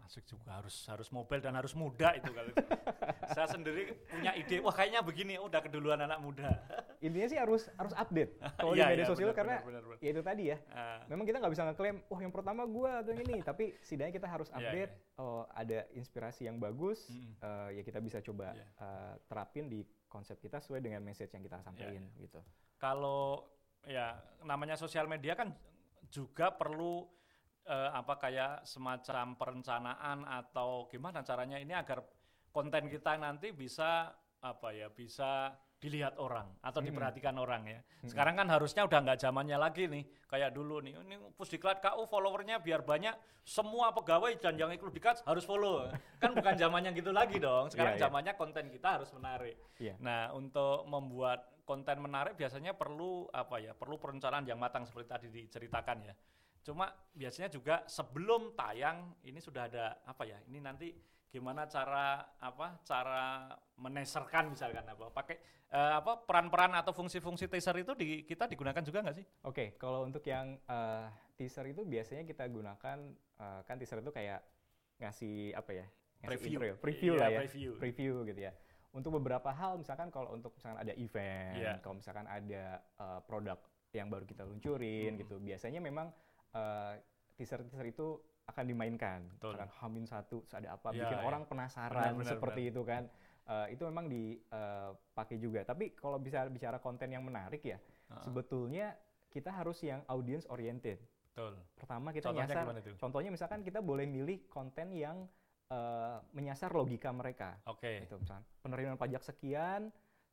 Asik 0.05 0.29
juga 0.29 0.61
harus 0.61 0.85
harus 0.85 1.09
mobile 1.09 1.41
dan 1.41 1.57
harus 1.57 1.73
muda 1.73 2.13
itu 2.13 2.29
kalau 2.29 2.49
itu. 2.53 2.61
Saya 3.35 3.49
sendiri 3.49 3.97
punya 4.05 4.37
ide, 4.37 4.61
wah 4.61 4.69
kayaknya 4.69 5.01
begini, 5.01 5.41
udah 5.41 5.59
keduluan 5.65 5.97
anak 5.97 6.21
muda. 6.21 6.61
Intinya 7.01 7.25
sih 7.25 7.39
harus 7.41 7.65
harus 7.73 7.89
update 7.97 8.37
kalau 8.61 8.77
Iya, 8.77 8.85
di 8.85 8.91
media 8.93 9.01
iya, 9.01 9.09
sosial 9.09 9.29
benar, 9.33 9.39
karena 9.41 9.55
benar, 9.65 9.81
benar. 9.81 9.97
ya 9.99 10.09
itu 10.13 10.21
tadi 10.21 10.43
ya. 10.53 10.57
Ah, 10.69 11.01
Memang 11.09 11.25
kita 11.25 11.37
nggak 11.41 11.53
bisa 11.57 11.63
ngeklaim, 11.65 11.97
wah 12.05 12.19
yang 12.21 12.33
pertama 12.33 12.61
gua 12.69 13.01
atau 13.01 13.11
yang 13.11 13.25
ini, 13.25 13.41
tapi 13.41 13.73
setidaknya 13.81 14.13
kita 14.13 14.27
harus 14.29 14.47
Iya, 14.53 14.57
update. 14.61 14.91
Oh 15.17 15.41
ada 15.49 15.79
inspirasi 15.91 16.45
yang 16.45 16.61
bagus, 16.61 17.09
Mm-mm. 17.09 17.41
eh, 17.41 17.69
ya 17.77 17.83
kita 17.83 17.97
bisa 17.97 18.21
coba 18.21 18.53
Iya. 18.53 18.65
eh, 18.77 19.13
terapin 19.25 19.65
di 19.67 19.81
konsep 20.05 20.37
kita 20.37 20.61
sesuai 20.61 20.79
dengan 20.79 21.01
message 21.01 21.33
yang 21.33 21.43
kita 21.43 21.59
sampaikan 21.59 21.99
iya. 21.99 22.23
gitu. 22.23 22.39
kalau 22.77 23.43
ya 23.83 24.15
namanya 24.41 24.79
sosial 24.79 25.05
media 25.05 25.35
kan 25.35 25.51
juga 26.07 26.53
perlu 26.53 27.03
eh, 27.65 27.89
apa 27.91 28.13
kayak 28.17 28.63
semacam 28.63 29.35
perencanaan 29.35 30.23
atau 30.25 30.85
gimana 30.87 31.25
caranya 31.25 31.57
ini 31.57 31.73
agar 31.73 32.05
konten 32.53 32.87
kita 32.87 33.17
nanti 33.19 33.51
bisa 33.51 34.13
apa 34.39 34.69
ya 34.71 34.87
bisa 34.93 35.51
dilihat 35.75 36.17
orang 36.17 36.49
atau 36.65 36.79
Mm-mm. 36.81 36.89
diperhatikan 36.89 37.35
orang 37.37 37.67
ya. 37.67 37.79
Sekarang 38.07 38.33
kan 38.39 38.47
harusnya 38.49 38.87
udah 38.87 38.99
nggak 39.05 39.19
zamannya 39.21 39.57
lagi 39.59 39.85
nih 39.85 40.01
kayak 40.25 40.55
dulu 40.55 40.81
nih. 40.81 40.97
Ini 40.97 41.15
Pusdiklat 41.37 41.77
KU 41.83 42.09
followernya 42.09 42.57
biar 42.63 42.81
banyak 42.81 43.13
semua 43.45 43.93
pegawai 43.93 44.33
dan 44.41 44.57
yang 44.57 44.73
ikut 44.73 44.89
dikat 44.89 45.21
harus 45.27 45.45
follow. 45.45 45.85
kan 46.23 46.33
bukan 46.33 46.57
zamannya 46.57 46.89
gitu 46.95 47.13
lagi 47.13 47.37
dong. 47.37 47.69
Sekarang 47.69 47.99
Iya, 47.99 48.01
iya. 48.01 48.05
zamannya 48.07 48.33
konten 48.33 48.65
kita 48.73 48.97
harus 48.97 49.13
menarik. 49.13 49.55
Iya. 49.77 49.93
Nah, 50.01 50.33
untuk 50.33 50.87
membuat 50.89 51.53
konten 51.67 52.01
menarik 52.01 52.33
biasanya 52.33 52.73
perlu 52.73 53.29
apa 53.29 53.61
ya? 53.61 53.77
Perlu 53.77 54.01
perencanaan 54.01 54.47
yang 54.47 54.57
matang 54.57 54.89
seperti 54.89 55.07
tadi 55.11 55.27
diceritakan 55.29 55.97
ya. 56.01 56.13
Cuma 56.65 56.89
biasanya 57.13 57.45
juga 57.47 57.85
sebelum 57.85 58.57
tayang 58.57 59.13
ini 59.21 59.37
sudah 59.37 59.69
ada 59.69 60.01
apa 60.01 60.25
ya? 60.25 60.41
Ini 60.49 60.57
nanti 60.57 60.89
gimana 61.29 61.69
cara 61.69 62.25
apa? 62.41 62.81
Cara 62.81 63.53
meneserkan 63.77 64.49
misalkan 64.49 64.81
apa? 64.81 65.13
Pakai 65.13 65.37
eh, 65.69 65.93
apa 65.93 66.25
peran-peran 66.25 66.73
atau 66.73 66.89
fungsi-fungsi 66.89 67.45
teaser 67.45 67.77
itu 67.77 67.93
di 67.93 68.25
kita 68.25 68.49
digunakan 68.49 68.81
juga 68.81 69.05
nggak 69.05 69.15
sih? 69.15 69.25
Oke, 69.45 69.77
kalau 69.77 70.09
untuk 70.09 70.25
yang 70.25 70.57
eh, 70.57 71.05
teaser 71.37 71.69
itu 71.69 71.85
biasanya 71.85 72.25
kita 72.25 72.49
gunakan 72.49 72.97
eh, 73.13 73.59
kan 73.61 73.75
teaser 73.77 74.01
itu 74.01 74.09
kayak 74.09 74.41
ngasih 74.97 75.53
apa 75.53 75.69
ya? 75.69 75.85
Ngasih 76.25 76.33
Preview. 76.33 76.49
intro 76.57 76.65
ya, 76.65 76.75
preview 76.81 77.11
Iya, 77.13 77.21
lah 77.21 77.29
ya. 77.29 77.39
preview. 77.45 77.71
Preview 77.77 78.13
gitu 78.25 78.41
ya. 78.41 78.51
Untuk 78.89 79.11
beberapa 79.13 79.51
hal 79.53 79.77
misalkan 79.77 80.09
kalau 80.09 80.33
untuk 80.33 80.55
misalkan 80.57 80.81
ada 80.81 80.95
event, 80.97 81.61
Iya. 81.61 81.73
kalau 81.85 82.01
misalkan 82.01 82.25
ada 82.25 82.81
eh, 82.81 83.19
produk 83.29 83.61
yang 83.93 84.09
baru 84.09 84.25
kita 84.25 84.41
luncurin 84.43 85.13
Hmm. 85.13 85.21
gitu. 85.21 85.35
Biasanya 85.37 85.77
memang 85.77 86.09
eh, 86.55 86.93
teaser-teaser 87.35 87.85
itu 87.85 88.07
akan 88.45 88.63
dimainkan. 88.65 89.19
Betul. 89.35 89.57
Misalkan 89.57 89.71
Hamin 89.81 90.05
satu 90.07 90.45
ada 90.53 90.77
apa, 90.77 90.93
Iya, 90.93 91.05
bikin 91.05 91.19
iya. 91.19 91.25
orang 91.25 91.43
penasaran 91.49 92.13
Benar, 92.13 92.21
benar, 92.21 92.31
seperti 92.37 92.61
itu 92.71 92.81
kan. 92.85 93.03
Eh, 93.45 93.67
itu 93.77 93.83
memang 93.85 94.05
dipakai 94.09 95.37
juga. 95.37 95.61
Tapi 95.61 95.93
kalau 95.93 96.17
bisa 96.17 96.45
bicara 96.49 96.81
konten 96.81 97.13
yang 97.13 97.21
menarik 97.21 97.61
ya, 97.61 97.77
Heeh. 97.77 98.21
sebetulnya 98.25 98.97
kita 99.29 99.51
harus 99.51 99.81
yang 99.83 100.01
audience 100.09 100.47
oriented. 100.49 100.97
Betul. 101.29 101.59
Pertama 101.75 102.15
kita 102.15 102.31
Contohnya 102.31 102.47
nyasar, 102.47 102.95
contohnya 102.95 103.29
misalkan 103.35 103.59
kita 103.61 103.83
boleh 103.83 104.07
milih 104.07 104.47
konten 104.47 104.95
yang 104.95 105.27
eh, 105.65 106.17
menyasar 106.37 106.69
logika 106.71 107.09
mereka. 107.09 107.57
Oke. 107.65 108.05
Gitu, 108.05 108.15
misalkan 108.21 108.45
penerimaan 108.61 109.01
pajak 109.01 109.25
sekian, 109.25 109.89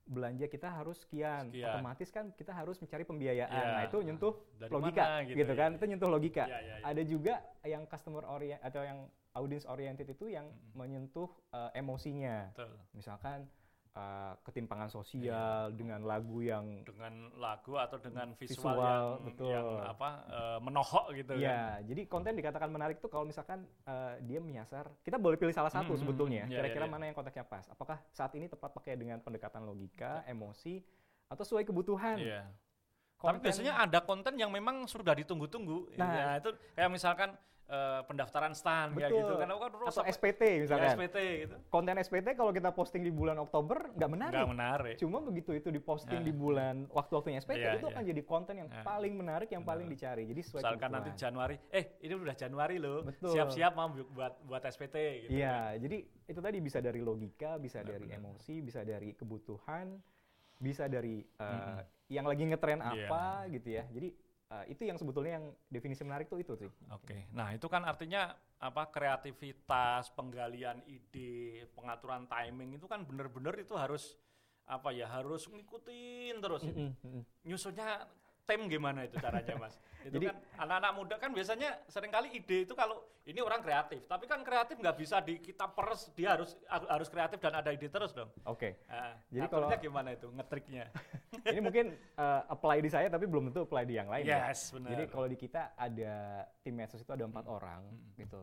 belanja 0.06 0.46
kita 0.50 0.68
harus 0.68 0.98
sekian. 1.02 1.50
Sekian. 1.50 1.70
Otomatis 1.72 2.08
kan 2.10 2.24
kita 2.34 2.52
harus 2.52 2.76
mencari 2.82 3.04
pembiayaan. 3.06 3.64
Iya. 3.64 3.74
Nah 3.78 3.82
itu 3.86 3.98
nyentuh 4.02 4.34
Dari 4.58 4.70
logika, 4.70 5.02
mana 5.02 5.18
gitu, 5.28 5.36
gitu, 5.38 5.52
kan? 5.54 5.70
ya. 5.72 5.76
Itu 5.78 5.84
nyentuh 5.86 6.08
logika. 6.10 6.44
Iya, 6.46 6.58
iya, 6.58 6.74
iya. 6.78 6.84
Ada 6.86 7.02
juga 7.06 7.34
yang 7.62 7.82
customer 7.86 8.24
orient 8.26 8.60
atau 8.62 8.82
yang 8.82 8.98
audience 9.32 9.64
oriented 9.64 10.06
itu 10.10 10.28
yang 10.28 10.46
Mm-mm. 10.50 10.74
menyentuh 10.76 11.30
eh, 11.54 11.70
emosinya. 11.78 12.50
Betul. 12.52 12.74
Misalkan 12.92 13.38
eh, 13.92 14.32
ketimpangan 14.40 14.88
sosial 14.88 15.68
dengan 15.70 16.00
lagu 16.02 16.40
yang 16.40 16.80
Dengan 16.82 17.28
lagu 17.36 17.76
atau 17.76 17.96
dengan 17.96 18.32
visual, 18.34 18.72
Visual, 18.72 18.80
yang, 18.80 19.24
betul. 19.28 19.50
yang 19.52 19.66
apa 19.84 20.08
eh, 20.26 20.58
menohok 20.60 21.06
gitu 21.12 21.32
kan. 21.36 21.42
Iya, 21.42 21.62
jadi 21.84 22.02
konten 22.06 22.32
dikatakan 22.32 22.68
menarik 22.68 22.96
tuh 22.98 23.08
kalau 23.08 23.22
misalkan 23.22 23.62
eh, 23.84 24.14
dia 24.22 24.40
menyasar, 24.40 24.88
kita 25.00 25.16
boleh 25.16 25.36
pilih 25.36 25.52
salah 25.52 25.68
satu 25.68 25.92
Hmm, 25.92 25.92
hmm, 25.92 26.02
sebetulnya. 26.02 26.42
hmm, 26.44 26.52
iya, 26.52 26.58
Kira-kira 26.58 26.84
iya, 26.84 26.88
iya. 26.88 26.94
mana 26.94 27.04
yang 27.04 27.16
konteksnya 27.16 27.44
pas? 27.44 27.64
Apakah 27.68 28.00
saat 28.08 28.32
ini 28.32 28.46
tepat 28.46 28.72
pakai 28.72 28.96
dengan 28.96 29.20
pendekatan 29.20 29.62
logika, 29.62 30.24
emosi, 30.24 30.80
atau 31.28 31.42
sesuai 31.42 31.64
kebutuhan? 31.64 32.16
Iya. 32.16 32.48
Tapi 33.22 33.38
Konten- 33.38 33.44
biasanya 33.44 33.78
ada 33.78 34.02
konten 34.02 34.34
yang 34.34 34.50
memang 34.50 34.82
sudah 34.84 35.14
ditunggu-tunggu. 35.14 35.94
Nah. 35.94 36.10
ya, 36.10 36.28
itu 36.42 36.50
kayak 36.74 36.90
misalkan 36.90 37.30
eh, 37.72 38.00
pendaftaran 38.04 38.52
stan 38.52 38.92
kayak 38.92 39.08
Betul. 39.08 39.18
gitu 39.18 39.34
kan. 39.34 39.48
Oh, 39.48 39.58
kan 39.58 39.70
atau 39.82 40.04
SPT 40.04 40.42
ya, 40.44 40.58
misalkan. 40.60 40.92
SPT 40.92 41.16
gitu. 41.40 41.54
Konten 41.66 41.96
SPT 41.96 42.26
kalau 42.32 42.52
kita 42.52 42.70
posting 42.70 43.00
di 43.00 43.08
bulan 43.10 43.38
Oktober 43.38 43.88
nggak 43.90 44.10
menarik. 44.10 44.36
Nggak 44.36 44.52
menarik. 44.52 44.94
Cuma 44.96 45.18
begitu 45.18 45.50
itu 45.52 45.68
diposting 45.68 46.20
Nah. 46.20 46.28
di 46.28 46.34
bulan 46.34 46.84
waktu-waktunya 46.86 47.40
SPT 47.40 47.56
Iya, 47.58 47.72
itu 47.74 47.86
iya. 47.86 47.94
akan 47.96 48.02
jadi 48.04 48.22
konten 48.22 48.54
yang 48.56 48.68
Nah. 48.68 48.84
paling 48.84 49.12
menarik, 49.14 49.48
yang 49.48 49.62
paling 49.62 49.88
Benar. 49.88 49.96
dicari. 49.96 50.22
Jadi 50.26 50.40
sesuai 50.42 50.62
Misalkan 50.62 50.90
nanti. 50.90 51.10
Januari, 51.14 51.56
eh 51.70 51.84
ini 51.98 52.12
udah 52.12 52.36
Januari 52.36 52.76
loh. 52.76 53.00
Betul. 53.02 53.32
Siap-siap 53.32 53.72
mau 53.72 53.88
bu- 53.88 54.10
buat 54.10 54.34
buat 54.42 54.62
SPT 54.62 54.96
gitu. 55.22 55.30
kan. 55.30 55.38
Iya, 55.40 55.56
jadi 55.80 55.96
itu 56.28 56.40
tadi 56.40 56.58
bisa 56.60 56.78
dari 56.78 57.00
logika, 57.00 57.56
bisa 57.56 57.80
Benar, 57.80 57.90
dari 57.90 58.06
benar. 58.06 58.20
emosi, 58.20 58.54
bisa 58.60 58.80
dari 58.82 59.10
kebutuhan, 59.12 59.96
bisa 60.54 60.86
dari 60.86 61.24
uh, 61.36 61.44
Mm-mm. 61.48 61.78
yang 62.06 62.26
lagi 62.28 62.44
ngetren 62.44 62.78
Iya. 62.78 63.08
apa 63.08 63.24
gitu 63.48 63.68
ya. 63.72 63.84
Jadi 63.88 64.08
uh, 64.52 64.64
itu 64.68 64.84
yang 64.84 65.00
sebetulnya 65.00 65.40
yang 65.40 65.46
definisi 65.72 66.04
menarik 66.04 66.28
tuh 66.28 66.36
itu 66.36 66.52
sih. 66.60 66.68
Oke, 66.92 67.32
nah 67.32 67.48
itu 67.56 67.64
kan 67.72 67.88
artinya 67.88 68.36
apa 68.60 68.92
kreativitas, 68.92 70.12
penggalian 70.12 70.84
ide, 70.84 71.66
pengaturan 71.72 72.28
timing 72.28 72.76
itu 72.76 72.84
kan 72.84 73.02
bener-bener 73.08 73.56
itu 73.64 73.72
harus 73.74 74.20
apa 74.68 74.92
ya 74.94 75.08
harus 75.08 75.48
ngikutin 75.48 76.38
terus. 76.38 76.62
Mm-mm, 76.62 76.90
mm-mm. 77.02 77.22
Nyusunnya 77.48 78.06
tim 78.42 78.66
gimana 78.66 79.06
itu 79.06 79.16
caranya 79.16 79.54
mas? 79.56 79.74
Itu 80.02 80.18
Jadi- 80.18 80.26
kan 80.26 80.36
anak-anak 80.58 80.92
muda 80.98 81.14
kan 81.14 81.30
biasanya 81.30 81.78
sering 81.86 82.10
kali 82.10 82.34
ide 82.34 82.66
itu 82.66 82.74
kalau 82.74 83.06
ini 83.22 83.38
orang 83.38 83.62
kreatif, 83.62 84.02
tapi 84.04 84.26
kan 84.26 84.42
kreatif 84.42 84.74
nggak 84.74 84.98
bisa 84.98 85.22
di 85.22 85.38
kita 85.38 85.70
peres 85.70 86.10
dia 86.10 86.34
harus 86.34 86.58
harus 86.66 87.06
kreatif 87.06 87.38
dan 87.38 87.54
ada 87.54 87.70
ide 87.70 87.86
terus 87.86 88.10
dong. 88.10 88.26
Oke, 88.42 88.82
Nah, 88.90 89.14
Jadi 89.30 89.46
ngaturnya 89.46 89.78
kalau- 89.78 89.86
gimana 89.86 90.08
itu 90.10 90.26
ngetriknya? 90.26 90.90
ini 91.54 91.60
mungkin 91.62 91.86
uh, 92.18 92.42
apply 92.50 92.82
di 92.82 92.90
saya 92.90 93.06
tapi 93.06 93.30
belum 93.30 93.46
tentu 93.48 93.62
apply 93.62 93.86
di 93.86 93.94
yang 93.94 94.10
lain. 94.10 94.26
ya. 94.26 94.50
yes, 94.50 94.74
benar. 94.74 94.90
Jadi 94.90 95.04
kalau 95.06 95.26
di 95.30 95.36
kita 95.38 95.62
ada 95.78 96.14
tim 96.60 96.74
medsos 96.74 96.98
itu 96.98 97.12
ada 97.14 97.22
empat 97.22 97.46
orang 97.46 97.86
Mm. 97.86 98.26
gitu. 98.26 98.42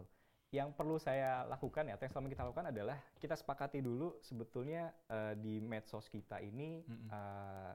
Yang 0.49 0.69
perlu 0.73 0.95
saya 0.95 1.43
lakukan 1.45 1.85
ya, 1.85 1.93
atau 1.93 2.07
yang 2.07 2.13
selama 2.15 2.27
kita 2.31 2.41
lakukan 2.41 2.65
adalah 2.71 2.97
kita 3.19 3.35
sepakati 3.35 3.83
dulu 3.83 4.15
sebetulnya 4.23 4.89
uh, 5.11 5.35
di 5.35 5.59
medsos 5.59 6.07
kita 6.07 6.39
ini 6.39 6.87
Mm-mm. 6.87 7.07
uh, 7.11 7.73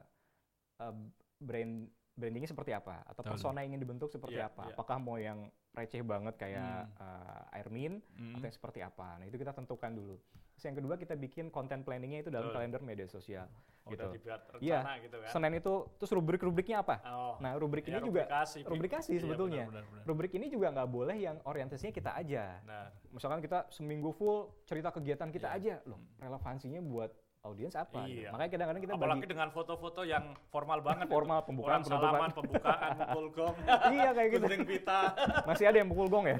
uh, 0.81 0.95
brand 1.37 1.85
brandingnya 2.15 2.47
seperti 2.47 2.71
apa 2.71 3.03
atau 3.05 3.21
persona 3.21 3.59
yang 3.61 3.75
ingin 3.75 3.83
dibentuk 3.83 4.07
seperti 4.07 4.39
Iya, 4.39 4.47
apa 4.47 4.63
iya. 4.65 4.73
apakah 4.73 4.97
mau 4.97 5.19
yang 5.19 5.39
receh 5.71 5.99
banget 6.01 6.39
kayak 6.39 6.87
Hmm. 6.87 7.03
eh, 7.03 7.57
Airmin 7.59 7.99
Mm. 8.15 8.39
atau 8.39 8.45
yang 8.47 8.55
seperti 8.55 8.79
apa 8.79 9.19
nah 9.19 9.25
itu 9.25 9.35
kita 9.35 9.51
tentukan 9.51 9.91
dulu 9.91 10.15
terus 10.49 10.65
yang 10.65 10.77
kedua 10.79 10.95
kita 10.95 11.13
bikin 11.13 11.51
konten 11.51 11.83
planningnya 11.83 12.23
itu 12.23 12.31
dalam 12.31 12.47
Betul. 12.47 12.55
kalender 12.57 12.81
media 12.81 13.05
sosial 13.05 13.45
Oh, 13.85 13.93
gitu. 13.93 14.17
Dibuat 14.17 14.41
Iya. 14.57 14.81
rencana 14.81 14.97
gitu 14.97 15.15
kan. 15.21 15.29
Senin 15.29 15.53
itu 15.53 15.73
terus 15.93 16.09
rubrik-rubriknya 16.09 16.81
apa 16.81 16.95
Oh. 17.05 17.37
nah 17.37 17.53
rubrik 17.53 17.85
ya, 17.85 17.93
ini 17.93 17.99
juga 18.01 18.25
rubrikasi, 18.25 18.57
Pi. 18.57 18.65
rubrikasi 18.65 19.09
Iya, 19.11 19.21
sebetulnya 19.21 19.63
benar, 19.63 19.83
benar, 19.85 19.93
benar. 19.93 20.03
rubrik 20.09 20.31
ini 20.33 20.45
juga 20.49 20.67
nggak 20.71 20.89
boleh 20.89 21.17
yang 21.19 21.37
orientasinya 21.43 21.93
kita 21.93 22.11
aja 22.15 22.63
Benar. 22.63 22.87
misalkan 23.11 23.39
kita 23.41 23.59
seminggu 23.69 24.09
full 24.09 24.37
cerita 24.63 24.89
kegiatan 24.89 25.29
kita 25.29 25.51
Iya. 25.51 25.57
aja 25.77 25.85
loh 25.85 26.01
relevansinya 26.17 26.81
buat 26.81 27.11
audiens 27.45 27.73
apa 27.73 28.09
gitu. 28.09 28.25
Iya. 28.25 28.29
makanya 28.33 28.49
kadang-kadang 28.51 28.81
kita 28.81 28.93
Apalagi 28.93 29.19
bagi 29.21 29.29
dengan 29.29 29.49
foto-foto 29.49 30.01
yang 30.01 30.23
formal 30.49 30.79
banget. 30.81 31.05
Formal, 31.05 31.39
itu. 31.39 31.47
pembukaan, 31.47 31.79
Orang 31.79 31.83
salaman, 31.85 32.09
penutupan. 32.09 32.29
pembukaan, 32.41 32.89
mukul 32.99 33.25
gong. 33.31 33.55
iya 33.93 34.09
kayak 34.11 34.29
gitu 34.33 34.45
pita. 34.65 35.01
masih 35.45 35.65
ada 35.69 35.77
yang 35.77 35.89
pukul 35.89 36.07
gong 36.09 36.25
ya 36.25 36.37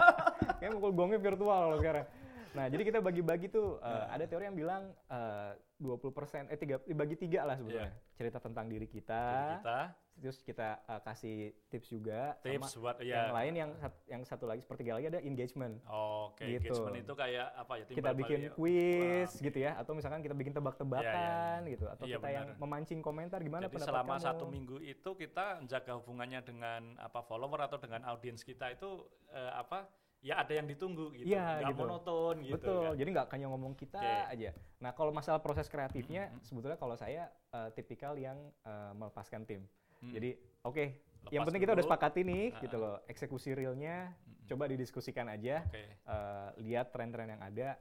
kayak 0.58 0.72
pukul 0.74 0.92
gongnya 0.92 1.18
virtual 1.18 1.60
loh 1.70 1.78
sekarang 1.78 2.04
nah 2.50 2.66
jadi 2.66 2.82
kita 2.82 2.98
bagi-bagi 2.98 3.46
tuh 3.48 3.78
uh, 3.78 3.86
Nah. 3.86 4.06
ada 4.10 4.24
teori 4.26 4.44
yang 4.44 4.56
bilang 4.56 4.82
uh, 5.06 5.54
20% 5.78 6.50
eh 6.50 6.58
tiga 6.58 6.76
dibagi 6.82 7.16
tiga 7.16 7.46
lah 7.46 7.56
sebetulnya 7.56 7.88
cerita 8.12 8.36
tentang 8.36 8.68
diri 8.68 8.84
kita, 8.84 9.22
Jadi 9.24 9.54
kita 9.56 9.78
terus 10.20 10.44
kita 10.44 10.84
uh, 10.84 11.00
kasih 11.00 11.56
tips 11.72 11.88
juga 11.88 12.36
tips 12.44 12.76
sama 12.76 12.82
buat 12.84 12.96
yang 13.00 13.24
ya. 13.24 13.32
lain 13.32 13.52
yang 13.56 13.70
yang 14.04 14.20
satu 14.20 14.44
lagi 14.44 14.60
sepertiga 14.60 14.92
lagi 14.92 15.08
ada 15.08 15.16
engagement 15.24 15.80
Oke, 15.88 16.44
Gitu. 16.44 16.68
engagement 16.68 17.00
itu 17.00 17.12
kayak 17.16 17.48
apa 17.56 17.72
ya? 17.80 17.84
kita 17.88 18.10
bikin 18.12 18.40
ya. 18.44 18.50
quiz 18.52 19.30
Wah, 19.32 19.40
gitu 19.40 19.58
ya 19.58 19.72
atau 19.80 19.92
misalkan 19.96 20.20
kita 20.20 20.36
bikin 20.36 20.52
tebak-tebakan 20.52 21.58
gitu 21.64 21.88
atau 21.88 22.04
Iya, 22.04 22.20
kita 22.20 22.28
yang 22.28 22.46
benar. 22.52 22.60
memancing 22.60 23.00
komentar 23.00 23.40
gimana 23.40 23.64
Jadi 23.64 23.74
pendapat 23.80 23.94
selama 23.96 24.12
kamu 24.12 24.26
satu 24.28 24.44
minggu 24.44 24.76
itu 24.84 25.10
kita 25.16 25.44
jaga 25.64 25.92
hubungannya 25.96 26.40
dengan 26.44 26.80
apa 27.00 27.24
follower 27.24 27.60
atau 27.64 27.80
dengan 27.80 28.04
audiens 28.04 28.44
kita 28.44 28.68
itu 28.68 29.00
eh, 29.32 29.52
apa 29.56 29.88
ya 30.20 30.36
ada 30.36 30.52
yang 30.52 30.64
ditunggu 30.64 31.12
gitu, 31.12 31.24
Iya, 31.26 31.60
nggak 31.60 31.72
gitu. 31.72 31.80
monoton 31.80 32.34
gitu. 32.40 32.54
Betul, 32.56 32.84
kan. 32.86 32.96
jadi 32.96 33.08
nggak 33.10 33.26
hanya 33.30 33.46
ngomong 33.48 33.72
kita 33.72 33.98
Oke. 33.98 34.32
aja. 34.36 34.50
Nah 34.78 34.90
kalau 34.92 35.10
masalah 35.10 35.40
proses 35.40 35.64
kreatifnya, 35.66 36.28
Mm-mm. 36.28 36.44
sebetulnya 36.44 36.76
kalau 36.76 36.92
saya 36.94 37.24
eh, 37.50 37.68
tipikal 37.72 38.14
yang 38.14 38.36
eh, 38.62 38.92
melepaskan 38.94 39.42
tim. 39.42 39.64
Hmm. 39.98 40.12
Jadi 40.12 40.30
oke, 40.62 40.84
yang 41.28 41.40
Lepas 41.40 41.46
penting 41.46 41.62
kita 41.62 41.72
udah 41.72 41.78
dulu. 41.78 41.90
sepakati 41.90 42.20
nih, 42.22 42.44
Ah. 42.50 42.60
gitu 42.60 42.76
loh. 42.76 42.96
Eksekusi 43.06 43.50
realnya, 43.52 44.12
Mm-mm. 44.14 44.44
coba 44.46 44.64
didiskusikan 44.66 45.26
aja. 45.26 45.64
Oke. 45.64 45.84
eh, 45.88 46.48
lihat 46.60 46.92
tren-tren 46.92 47.28
yang 47.30 47.42
ada. 47.42 47.80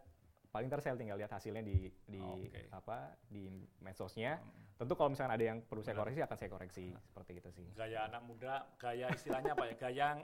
Paling 0.49 0.65
ntar 0.65 0.81
saya 0.81 0.97
tinggal 0.97 1.13
lihat 1.13 1.29
hasilnya 1.29 1.61
di 1.61 1.93
di 2.03 2.17
Oke. 2.17 2.73
apa 2.73 3.13
di 3.29 3.45
medsosnya. 3.79 4.41
Mm. 4.41 4.81
Tentu 4.81 4.93
kalau 4.95 5.13
misalkan 5.13 5.35
ada 5.35 5.45
yang 5.45 5.59
perlu 5.61 5.83
saya 5.83 5.93
koreksi 5.93 6.23
akan 6.23 6.37
saya 6.39 6.49
koreksi 6.49 6.83
seperti 7.03 7.31
itu 7.37 7.49
sih. 7.53 7.67
Gaya 7.75 8.09
anak 8.09 8.23
muda, 8.25 8.65
gaya 8.79 9.11
istilahnya 9.11 9.53
apa 9.53 9.67
ya? 9.69 9.73
Gaya 9.77 9.93
yang 9.93 10.17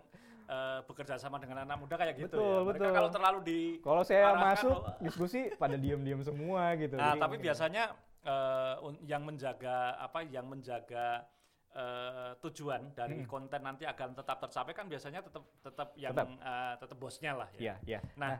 eh, 0.46 0.80
bekerja 0.82 1.20
sama 1.20 1.38
dengan 1.38 1.62
anak 1.62 1.78
muda 1.78 1.94
kayak 1.94 2.16
gitu 2.18 2.40
Betul, 2.40 2.42
ya. 2.42 2.66
Mereka 2.66 2.82
betul. 2.82 2.96
kalau 2.96 3.10
terlalu 3.14 3.40
di 3.44 3.60
Kalau 3.84 4.02
saya 4.02 4.26
masuk 4.34 4.74
lo- 4.74 4.98
diskusi 4.98 5.40
pada 5.54 5.76
diam-diam 5.76 6.22
semua 6.22 6.74
gitu. 6.80 6.96
Nah, 6.98 7.14
Jadi 7.14 7.22
tapi 7.22 7.36
biasanya 7.38 7.84
eh, 8.26 8.76
un- 8.82 9.02
yang 9.06 9.22
menjaga 9.22 9.78
apa 10.00 10.26
yang 10.26 10.50
menjaga 10.50 11.28
eh, 11.70 12.32
tujuan 12.40 12.96
dari 12.96 13.22
Hmm. 13.22 13.28
konten 13.28 13.60
nanti 13.60 13.84
akan 13.84 14.16
tetap 14.16 14.40
tercapai 14.40 14.72
kan 14.72 14.88
biasanya 14.88 15.20
tetap 15.22 15.44
tetap 15.60 15.88
yang 16.00 16.16
Tetap. 16.16 16.28
eh, 16.32 16.74
tetap 16.80 16.98
bosnya 16.98 17.32
lah 17.36 17.50
ya. 17.54 17.60
Iya, 17.60 17.76
iya. 17.86 18.00
Nah, 18.16 18.40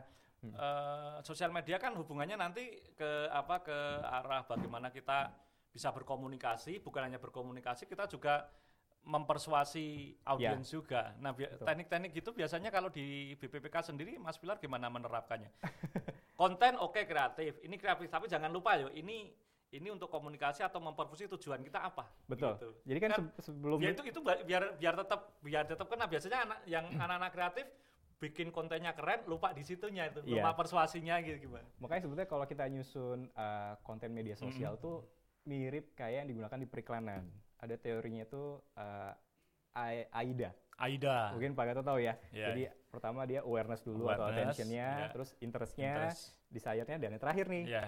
hmm. 0.52 0.58
eh, 0.58 1.16
sosial 1.26 1.50
media 1.50 1.76
kan 1.80 1.94
hubungannya 1.96 2.36
nanti 2.38 2.64
ke 2.94 3.30
apa 3.30 3.62
ke 3.64 3.78
arah 4.04 4.42
bagaimana 4.46 4.92
kita 4.94 5.32
bisa 5.72 5.92
berkomunikasi, 5.92 6.80
bukan 6.80 7.04
hanya 7.04 7.20
berkomunikasi, 7.20 7.84
kita 7.84 8.08
juga 8.08 8.48
mempersuasi 9.06 10.18
audiens 10.26 10.66
juga. 10.66 11.14
Nah, 11.22 11.30
bi- 11.30 11.46
teknik-teknik 11.46 12.10
gitu 12.16 12.34
biasanya 12.34 12.74
kalau 12.74 12.90
di 12.90 13.36
BPPK 13.38 13.92
sendiri, 13.94 14.18
Mas 14.18 14.34
Pilar 14.40 14.58
gimana 14.58 14.90
menerapkannya? 14.90 15.52
Konten 16.40 16.76
oke 16.82 17.06
kreatif, 17.06 17.62
ini 17.62 17.76
kreatif, 17.78 18.10
tapi 18.10 18.26
jangan 18.26 18.50
lupa 18.50 18.76
yo, 18.76 18.90
ini 18.92 19.30
ini 19.74 19.88
untuk 19.90 20.06
komunikasi 20.08 20.62
atau 20.62 20.78
memperfusi 20.78 21.26
tujuan 21.26 21.62
kita 21.62 21.82
apa? 21.86 22.06
Betul. 22.30 22.54
Gitu. 22.56 22.68
Jadi 22.86 22.98
kan, 23.02 23.10
Kan 23.12 23.22
se- 23.38 23.50
sebelum 23.50 23.78
Ya 23.82 23.90
itu 23.94 24.02
itu 24.06 24.20
biar 24.22 24.74
biar 24.78 24.94
tetap 24.94 25.20
biar 25.42 25.64
tetap 25.66 25.86
kena 25.90 26.06
biasanya 26.06 26.38
anak 26.46 26.58
yang 26.66 26.84
anak-anak 27.04 27.30
kreatif 27.34 27.66
bikin 28.16 28.48
kontennya 28.48 28.96
keren 28.96 29.28
lupa 29.28 29.52
di 29.52 29.60
situnya 29.60 30.08
itu 30.08 30.24
Iya. 30.24 30.40
lupa 30.40 30.56
persuasinya 30.56 31.20
gitu 31.20 31.48
gimana 31.48 31.68
Makanya 31.78 32.00
sebetulnya 32.02 32.28
kalau 32.28 32.44
kita 32.44 32.64
nyusun 32.66 33.28
uh, 33.32 33.76
konten 33.82 34.10
media 34.10 34.32
sosial 34.32 34.80
tuh 34.80 35.04
mirip 35.44 35.92
kayak 35.92 36.24
yang 36.24 36.28
digunakan 36.28 36.58
di 36.58 36.66
periklanan. 36.66 37.22
Ada 37.56 37.76
teorinya 37.76 38.26
tuh 38.26 38.58
uh, 38.74 39.12
A- 39.76 40.08
AIDA. 40.10 40.50
Aida 40.76 41.32
Mungkin 41.32 41.52
Pak 41.52 41.64
Gatot 41.70 41.84
tahu 41.84 42.00
ya. 42.00 42.16
Iya, 42.32 42.46
Jadi 42.50 42.62
pertama 42.88 43.24
dia 43.24 43.40
awareness 43.40 43.80
dulu 43.80 44.08
atau 44.08 44.26
Awareness, 44.26 44.56
attentionnya, 44.56 44.88
iya. 44.98 45.08
terus 45.12 45.30
interestnya, 45.38 45.92
Interest. 45.92 46.22
desire-nya, 46.48 46.96
dan 46.96 47.08
yang 47.16 47.22
terakhir 47.22 47.46
nih 47.46 47.64
ya 47.68 47.84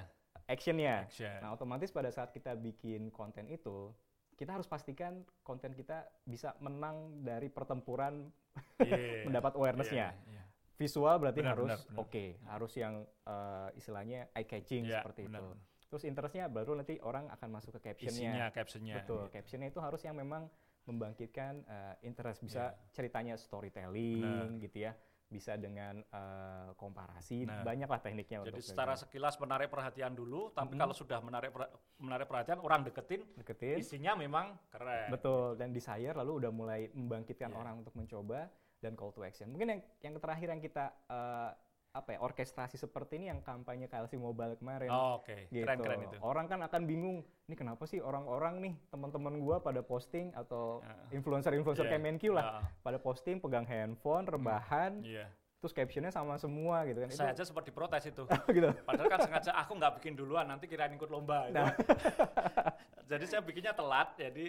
actionnya. 0.47 1.05
action 1.05 1.37
Nah 1.41 1.51
otomatis 1.53 1.89
pada 1.89 2.09
saat 2.09 2.33
kita 2.33 2.53
bikin 2.55 3.09
konten 3.09 3.45
itu, 3.49 3.93
kita 4.39 4.55
harus 4.55 4.65
pastikan 4.65 5.19
konten 5.43 5.75
kita 5.75 6.07
bisa 6.23 6.55
menang 6.63 6.97
dari 7.21 7.51
pertempuran 7.51 8.31
Iya. 8.79 9.27
mendapat 9.27 9.55
awareness-nya. 9.55 10.15
Iya, 10.15 10.31
iya. 10.31 10.43
Visual 10.79 11.19
berarti 11.19 11.43
Benar, 11.43 11.53
harus 11.59 11.67
benar, 11.75 11.81
benar. 11.85 11.99
oke, 11.99 12.25
harus 12.47 12.73
yang 12.75 12.95
uh, 13.27 13.69
istilahnya 13.75 14.31
eye 14.33 14.47
catching 14.47 14.87
Iya, 14.87 15.03
seperti 15.03 15.27
benar, 15.27 15.43
itu. 15.43 15.51
benar. 15.51 15.67
Terus 15.89 16.03
interestnya 16.05 16.45
baru 16.47 16.73
nanti 16.75 16.95
orang 17.03 17.27
akan 17.29 17.49
masuk 17.51 17.75
ke 17.75 17.99
isinya 17.99 17.99
captionnya. 17.99 18.47
captionnya 18.55 18.95
Betul, 19.03 19.23
gitu. 19.27 19.35
captionnya 19.35 19.69
itu 19.69 19.81
harus 19.83 20.01
yang 20.03 20.15
memang 20.15 20.47
membangkitkan 20.85 21.67
uh, 21.67 21.95
interest. 22.01 22.41
Bisa 22.41 22.71
Iya. 22.71 22.95
ceritanya 22.95 23.35
storytelling 23.35 24.59
gitu 24.61 24.87
ya, 24.87 24.93
bisa 25.29 25.61
dengan 25.61 26.01
uh, 26.09 26.73
komparasi. 26.75 27.45
Nah, 27.45 27.61
Banyaklah 27.61 28.01
tekniknya 28.01 28.41
jadi 28.43 28.49
untuk 28.49 28.65
secara 28.65 28.97
sekilas 28.97 29.37
menarik 29.37 29.69
perhatian 29.69 30.17
dulu 30.17 30.49
tapi 30.51 30.73
Mhm. 30.75 30.81
kalau 30.81 30.95
sudah 30.97 31.21
menarik 31.21 31.53
menarik 32.01 32.27
perhatian 32.27 32.59
orang 32.65 32.81
deketin 32.81 33.23
deketin. 33.37 33.77
isinya 33.77 34.17
memang 34.17 34.57
keren 34.73 35.13
Betul, 35.13 35.61
dan 35.61 35.69
desire 35.71 36.17
lalu 36.17 36.41
udah 36.45 36.51
mulai 36.51 36.89
membangkitkan 36.97 37.53
Iya. 37.53 37.61
orang 37.61 37.75
untuk 37.85 37.93
mencoba 37.93 38.49
dan 38.81 38.97
call 38.97 39.13
to 39.13 39.21
action. 39.21 39.53
Mungkin 39.53 39.69
yang 39.69 39.81
yang 40.01 40.15
terakhir 40.17 40.49
yang 40.49 40.63
kita 40.65 40.97
uh, 41.13 41.53
apa 41.91 42.15
ya 42.15 42.19
orkestrasi 42.21 42.77
seperti 42.77 43.17
ini 43.17 43.27
yang 43.27 43.41
kampanye 43.41 43.89
KLC 43.89 44.17
Mobile 44.17 44.55
kemarin. 44.55 44.87
Oh, 44.89 45.19
oke 45.19 45.49
gitu. 45.49 45.65
keren 45.65 45.81
keren 45.81 46.01
itu 46.05 46.17
Orang 46.21 46.45
kan 46.47 46.61
akan 46.61 46.85
bingung, 46.85 47.19
ini 47.47 47.55
kenapa 47.55 47.85
sih 47.85 47.99
orang-orang 47.99 48.61
nih 48.61 48.75
teman-teman 48.89 49.41
gua 49.41 49.59
pada 49.59 49.81
posting 49.81 50.31
atau 50.33 50.79
Ya. 50.79 50.95
influencer-influencer 51.13 51.85
Iya. 51.85 51.93
Kemenq 51.95 52.23
lah 52.29 52.45
pada 52.79 52.99
posting 52.99 53.41
pegang 53.41 53.65
handphone, 53.65 54.29
rebahan, 54.29 55.01
Iya. 55.01 55.33
terus 55.59 55.73
captionnya 55.73 56.09
sama 56.09 56.37
semua 56.37 56.85
gitu 56.85 57.01
kan. 57.01 57.09
Saya 57.09 57.33
Itu 57.33 57.35
aja 57.35 57.45
sempat 57.47 57.65
diprotes 57.65 58.05
itu. 58.05 58.23
gitu. 58.57 58.69
Padahal 58.85 59.09
kan 59.09 59.21
sengaja 59.21 59.51
aku 59.57 59.73
nggak 59.75 59.93
bikin 59.99 60.13
duluan, 60.15 60.45
nanti 60.45 60.69
kirain 60.69 60.93
ikut 60.93 61.09
lomba. 61.09 61.49
gitu. 61.49 61.57
Nah. 61.57 61.73
jadi 63.11 63.25
saya 63.25 63.41
bikinnya 63.41 63.73
telat, 63.73 64.13
jadi 64.15 64.45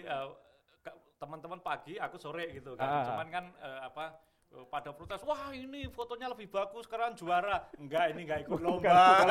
ke- 0.78 0.98
teman-teman 1.16 1.58
pagi, 1.58 1.96
aku 1.96 2.14
sore 2.14 2.52
gitu 2.52 2.76
kan. 2.76 2.86
Ah. 2.86 3.04
Cuman 3.06 3.26
kan 3.26 3.44
eh, 3.56 3.80
apa 3.82 4.04
pada 4.70 4.90
protes, 4.90 5.22
wah 5.22 5.54
ini 5.54 5.86
fotonya 5.90 6.26
lebih 6.30 6.50
bagus 6.50 6.86
sekarang 6.86 7.14
juara. 7.14 7.70
Enggak, 7.78 8.14
ini 8.14 8.26
nggak 8.26 8.40
ikut 8.46 8.58
lomba. 8.58 9.22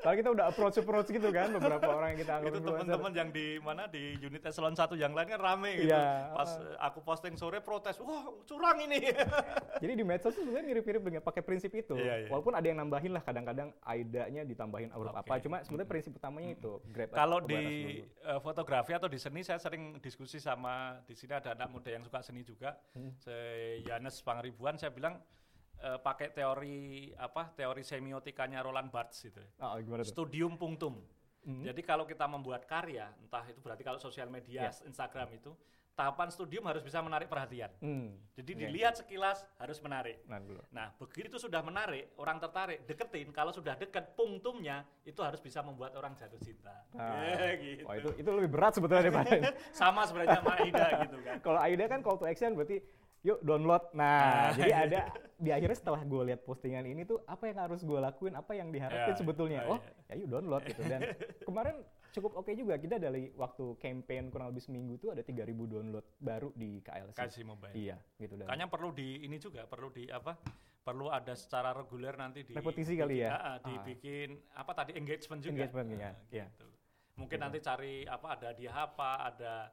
Kalau 0.00 0.14
kita 0.20 0.28
udah 0.32 0.44
approach-approach 0.48 1.08
gitu 1.12 1.28
kan 1.28 1.52
beberapa 1.52 1.88
orang 1.92 2.16
yang 2.16 2.20
kita 2.24 2.32
anggap 2.40 2.52
itu 2.56 2.60
teman-teman 2.64 3.12
yang 3.12 3.28
di 3.28 3.46
mana 3.60 3.84
di 3.84 4.16
unit 4.20 4.40
eselon 4.48 4.72
satu 4.72 4.96
yang 4.96 5.12
lain 5.12 5.28
kan 5.28 5.40
rame 5.40 5.84
gitu. 5.84 5.92
Iya. 5.92 6.32
Pas 6.32 6.50
eh, 6.56 6.76
aku 6.80 6.98
posting 7.04 7.36
sore 7.36 7.60
protes, 7.60 8.00
wah 8.00 8.32
curang 8.48 8.80
ini. 8.80 9.12
Jadi 9.82 9.92
di 9.92 10.04
medsos 10.04 10.32
itu 10.32 10.48
sebenarnya 10.48 10.66
mirip-mirip 10.72 11.02
dengan 11.04 11.22
pakai 11.24 11.42
prinsip 11.44 11.72
itu. 11.76 11.92
Iya, 11.92 12.24
iya. 12.24 12.28
Walaupun 12.32 12.56
ada 12.56 12.64
yang 12.64 12.80
nambahin 12.80 13.12
lah 13.12 13.20
kadang-kadang 13.20 13.76
aidanya 13.84 14.42
ditambahin 14.48 14.88
huruf 14.96 15.12
Oke. 15.12 15.20
apa. 15.24 15.34
Cuma 15.44 15.56
sebenarnya 15.60 15.88
prinsip 15.88 16.12
utamanya 16.16 16.56
itu. 16.56 16.80
grab 16.92 17.12
Kalau 17.12 17.44
di 17.44 17.60
eh, 18.08 18.40
fotografi 18.40 18.96
atau 18.96 19.08
di 19.08 19.20
seni 19.20 19.44
saya 19.44 19.60
sering 19.60 20.00
diskusi 20.00 20.40
sama 20.40 21.00
di 21.04 21.12
sini 21.12 21.36
ada 21.36 21.52
anak 21.52 21.68
muda 21.68 21.92
yang 21.92 22.04
suka 22.04 22.24
seni 22.24 22.40
juga. 22.40 22.72
Hmm. 22.96 23.12
Se 23.20 23.36
Yanes 23.98 24.22
Pangribuan 24.22 24.78
saya 24.78 24.94
bilang 24.94 25.18
eh, 25.82 25.98
pakai 25.98 26.30
teori 26.30 27.10
apa? 27.18 27.50
Teori 27.50 27.82
semiotikanya 27.82 28.62
Roland 28.62 28.94
Barthes 28.94 29.26
itu. 29.26 29.42
Oh, 29.58 29.74
gimana 29.82 30.06
tuh? 30.06 30.14
Studium 30.14 30.54
punctum. 30.54 31.02
Hmm. 31.42 31.66
Jadi 31.66 31.82
kalau 31.82 32.06
kita 32.06 32.30
membuat 32.30 32.62
karya, 32.70 33.10
entah 33.18 33.42
itu 33.50 33.58
berarti 33.58 33.82
kalau 33.82 33.98
sosial 33.98 34.30
media, 34.30 34.70
Iya. 34.70 34.86
Instagram 34.86 35.38
itu, 35.38 35.50
tahapan 35.98 36.30
studium 36.30 36.62
harus 36.70 36.82
bisa 36.82 37.02
menarik 37.02 37.26
perhatian. 37.26 37.74
Hmm. 37.82 38.14
Jadi 38.38 38.54
Oke. 38.54 38.60
dilihat 38.62 38.94
sekilas 39.02 39.42
harus 39.58 39.78
menarik. 39.82 40.22
Nah, 40.30 40.38
dulu. 40.38 40.62
Nah, 40.70 40.94
begitu 40.94 41.42
sudah 41.42 41.58
menarik, 41.58 42.14
orang 42.22 42.38
tertarik, 42.38 42.86
deketin. 42.86 43.34
Kalau 43.34 43.50
sudah 43.50 43.74
deket, 43.74 44.14
punktumnya 44.14 44.86
itu 45.02 45.18
harus 45.26 45.42
bisa 45.42 45.58
membuat 45.58 45.98
orang 45.98 46.14
jatuh 46.14 46.38
cinta. 46.38 46.86
Ah. 46.94 47.18
Eh, 47.34 47.52
gitu. 47.64 47.82
Wah, 47.90 47.98
itu 47.98 48.10
itu 48.14 48.30
lebih 48.30 48.50
berat 48.50 48.78
sebetulnya 48.78 49.10
daripada. 49.10 49.30
Sama 49.74 50.06
sebenarnya 50.06 50.38
sama 50.38 50.52
Aida 50.58 50.86
gitu 51.06 51.16
kan. 51.22 51.36
Kalau 51.46 51.58
Aida 51.58 51.84
kan 51.90 51.98
call 52.02 52.18
to 52.18 52.26
action 52.30 52.54
berarti 52.54 52.78
yuk 53.20 53.38
download. 53.40 53.84
Nah, 53.92 54.52
jadi 54.52 54.72
ada 54.86 55.00
di 55.38 55.50
akhirnya 55.50 55.74
setelah 55.74 56.02
gue 56.02 56.22
lihat 56.24 56.42
postingan 56.42 56.82
ini 56.82 57.02
tuh 57.02 57.22
apa 57.24 57.46
yang 57.46 57.58
harus 57.58 57.80
gue 57.80 57.94
lakuin, 57.96 58.34
apa 58.34 58.52
yang 58.52 58.68
diharapkan 58.68 59.14
Ya, 59.14 59.16
sebetulnya. 59.16 59.60
ya, 59.62 59.70
Oh, 59.70 59.78
ya 60.06 60.14
yuk 60.16 60.28
download 60.28 60.62
gitu. 60.64 60.82
Dan 60.82 61.00
kemarin 61.48 61.76
cukup 62.10 62.32
oke 62.36 62.50
juga. 62.52 62.74
Kita 62.74 62.96
dari 62.96 63.30
waktu 63.32 63.76
campaign 63.76 64.28
kurang 64.28 64.50
lebih 64.50 64.62
seminggu 64.62 64.96
tuh 64.96 65.12
ada 65.12 65.22
3000 65.22 65.44
download 65.66 66.06
baru 66.18 66.50
di 66.52 66.78
KLC. 66.80 67.16
kasih 67.16 67.44
mobile. 67.44 67.74
Iya, 67.74 67.96
gitu 68.16 68.34
dan 68.34 68.46
Kayaknya 68.46 68.66
perlu 68.66 68.88
di 68.90 69.22
ini 69.22 69.36
juga 69.36 69.62
perlu 69.64 69.88
di 69.88 70.06
apa? 70.08 70.34
Perlu 70.78 71.12
ada 71.12 71.36
secara 71.36 71.70
reguler 71.70 72.16
nanti 72.16 72.42
di 72.42 72.56
Repetisi 72.56 72.96
kali 72.96 73.20
ya? 73.20 73.28
Ah, 73.28 73.36
ah, 73.36 73.44
Ah. 73.44 73.56
dibikin 73.60 74.40
apa 74.56 74.72
tadi 74.72 74.96
engagement 74.96 75.38
juga. 75.38 75.68
Engagement, 75.68 75.88
iya, 75.92 76.00
Ah, 76.00 76.14
iya. 76.32 76.46
gitu. 76.48 76.66
Mungkin 77.18 77.38
nanti 77.38 77.58
cari 77.58 78.06
apa 78.06 78.26
ada 78.32 78.48
dia 78.54 78.70
apa, 78.72 79.26
ada 79.26 79.68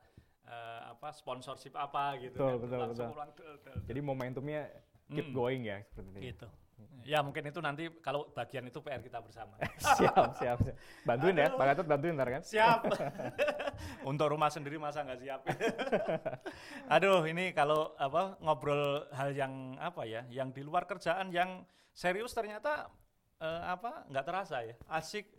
eh, 0.45 0.81
apa 0.89 1.09
sponsorship 1.11 1.73
apa 1.73 2.17
gitu 2.21 2.37
Betul, 2.37 2.49
kan. 2.49 2.61
betul, 2.61 2.77
Langsung 2.79 3.07
betul. 3.09 3.17
ulang 3.17 3.31
jadi 3.85 3.99
momentumnya 4.01 4.61
keep 5.07 5.27
Hmm. 5.29 5.37
going 5.37 5.61
ya 5.63 5.77
seperti 5.85 6.17
itu. 6.17 6.25
gitu. 6.25 6.47
Ya 7.05 7.21
mungkin 7.21 7.45
itu 7.45 7.59
nanti 7.61 7.87
kalau 8.01 8.27
bagian 8.33 8.65
itu 8.65 8.81
PR 8.81 8.99
kita 8.99 9.21
bersama. 9.21 9.55
siap, 9.95 10.35
siap, 10.35 10.57
siap. 10.59 10.75
Bantuin 11.05 11.37
ya, 11.37 11.47
Aduh. 11.47 11.57
Pak 11.61 11.65
Gatot 11.71 11.87
bantuin 11.87 12.13
ntar 12.17 12.29
kan. 12.33 12.41
Siap. 12.41 12.79
Untuk 14.09 14.27
rumah 14.27 14.49
sendiri 14.49 14.75
masa 14.75 15.05
nggak 15.05 15.19
siap. 15.21 15.39
Aduh, 16.89 17.23
ini 17.25 17.53
kalau 17.53 17.93
apa 17.95 18.35
ngobrol 18.41 19.05
hal 19.13 19.31
yang 19.31 19.77
apa 19.77 20.03
ya, 20.03 20.25
yang 20.29 20.49
di 20.51 20.61
luar 20.61 20.85
kerjaan 20.85 21.29
yang 21.31 21.63
serius 21.93 22.33
ternyata 22.35 22.89
eh, 23.39 23.61
apa 23.65 24.03
nggak 24.09 24.25
terasa 24.25 24.65
ya, 24.65 24.75
asik 24.89 25.31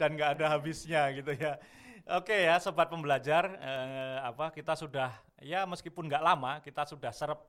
dan 0.00 0.14
nggak 0.16 0.40
ada 0.40 0.56
habisnya 0.56 1.10
gitu 1.12 1.34
ya. 1.34 1.58
Oke 2.04 2.36
ya, 2.36 2.60
sobat 2.60 2.92
pembelajar, 2.92 3.48
eh, 3.64 4.20
apa 4.20 4.52
kita 4.52 4.76
sudah 4.76 5.08
ya 5.40 5.64
meskipun 5.64 6.04
nggak 6.04 6.20
lama 6.20 6.60
kita 6.60 6.84
sudah 6.84 7.08
serap 7.08 7.48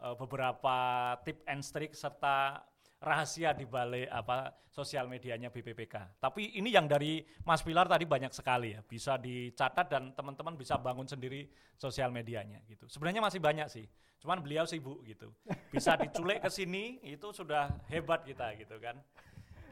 eh, 0.00 0.16
beberapa 0.16 0.76
tip 1.20 1.44
and 1.44 1.60
trik 1.60 1.92
serta 1.92 2.64
rahasia 3.04 3.52
di 3.52 3.68
balik 3.68 4.08
apa 4.08 4.64
sosial 4.72 5.12
medianya 5.12 5.52
BPPK. 5.52 6.24
Tapi 6.24 6.56
ini 6.56 6.72
yang 6.72 6.88
dari 6.88 7.20
Mas 7.44 7.60
Pilar 7.60 7.84
tadi 7.84 8.08
banyak 8.08 8.32
sekali 8.32 8.72
ya, 8.72 8.80
bisa 8.80 9.20
dicatat 9.20 9.84
dan 9.92 10.16
teman-teman 10.16 10.56
bisa 10.56 10.80
bangun 10.80 11.04
sendiri 11.04 11.44
sosial 11.76 12.08
medianya 12.08 12.64
gitu. 12.72 12.88
Sebenarnya 12.88 13.20
masih 13.20 13.44
banyak 13.44 13.68
sih, 13.68 13.84
cuman 14.24 14.40
beliau 14.40 14.64
sibuk 14.64 15.04
gitu. 15.04 15.36
Bisa 15.68 16.00
diculik 16.00 16.40
ke 16.40 16.48
sini 16.48 16.96
itu 17.04 17.28
sudah 17.28 17.68
hebat 17.92 18.24
kita 18.24 18.56
gitu 18.56 18.80
kan. 18.80 18.96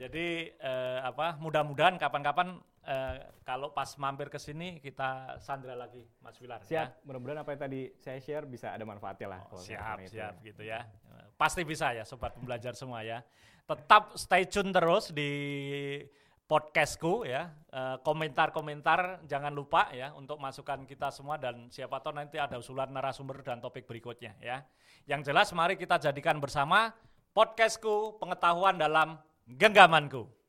Jadi 0.00 0.48
eh, 0.56 0.98
apa 1.04 1.36
mudah-mudahan 1.36 2.00
kapan-kapan 2.00 2.56
eh, 2.88 3.20
kalau 3.44 3.68
pas 3.76 3.92
mampir 4.00 4.32
ke 4.32 4.40
sini 4.40 4.80
kita 4.80 5.36
sandra 5.44 5.76
lagi 5.76 6.00
Mas 6.24 6.40
Pilar 6.40 6.64
ya. 6.64 6.88
Siap, 6.88 7.04
mudah-mudahan 7.04 7.44
apa 7.44 7.52
yang 7.52 7.60
tadi 7.68 7.80
saya 8.00 8.16
share 8.16 8.48
bisa 8.48 8.72
ada 8.72 8.88
manfaatnya 8.88 9.36
lah. 9.36 9.40
Oh, 9.52 9.60
siap, 9.60 10.00
itu. 10.00 10.16
siap 10.16 10.40
gitu 10.40 10.64
ya. 10.64 10.88
Pasti 11.36 11.68
bisa 11.68 11.92
ya 11.92 12.08
sobat 12.08 12.32
pembelajar 12.32 12.72
semua 12.72 13.04
ya. 13.04 13.20
Tetap 13.68 14.16
stay 14.16 14.48
tune 14.48 14.72
terus 14.72 15.12
di 15.12 15.30
podcastku 16.48 17.28
ya. 17.28 17.52
Eh, 17.68 17.96
Komentar-komentar 18.00 19.28
jangan 19.28 19.52
lupa 19.52 19.92
ya 19.92 20.16
untuk 20.16 20.40
masukan 20.40 20.88
kita 20.88 21.12
semua 21.12 21.36
dan 21.36 21.68
siapa 21.68 22.00
tahu 22.00 22.16
nanti 22.16 22.40
ada 22.40 22.56
usulan 22.56 22.88
narasumber 22.88 23.44
dan 23.44 23.60
topik 23.60 23.84
berikutnya 23.84 24.32
ya. 24.40 24.64
Yang 25.04 25.28
jelas 25.28 25.52
mari 25.52 25.76
kita 25.76 26.00
jadikan 26.00 26.40
bersama 26.40 26.96
podcastku 27.36 28.16
pengetahuan 28.16 28.80
dalam 28.80 29.20
genggamanku. 29.58 30.39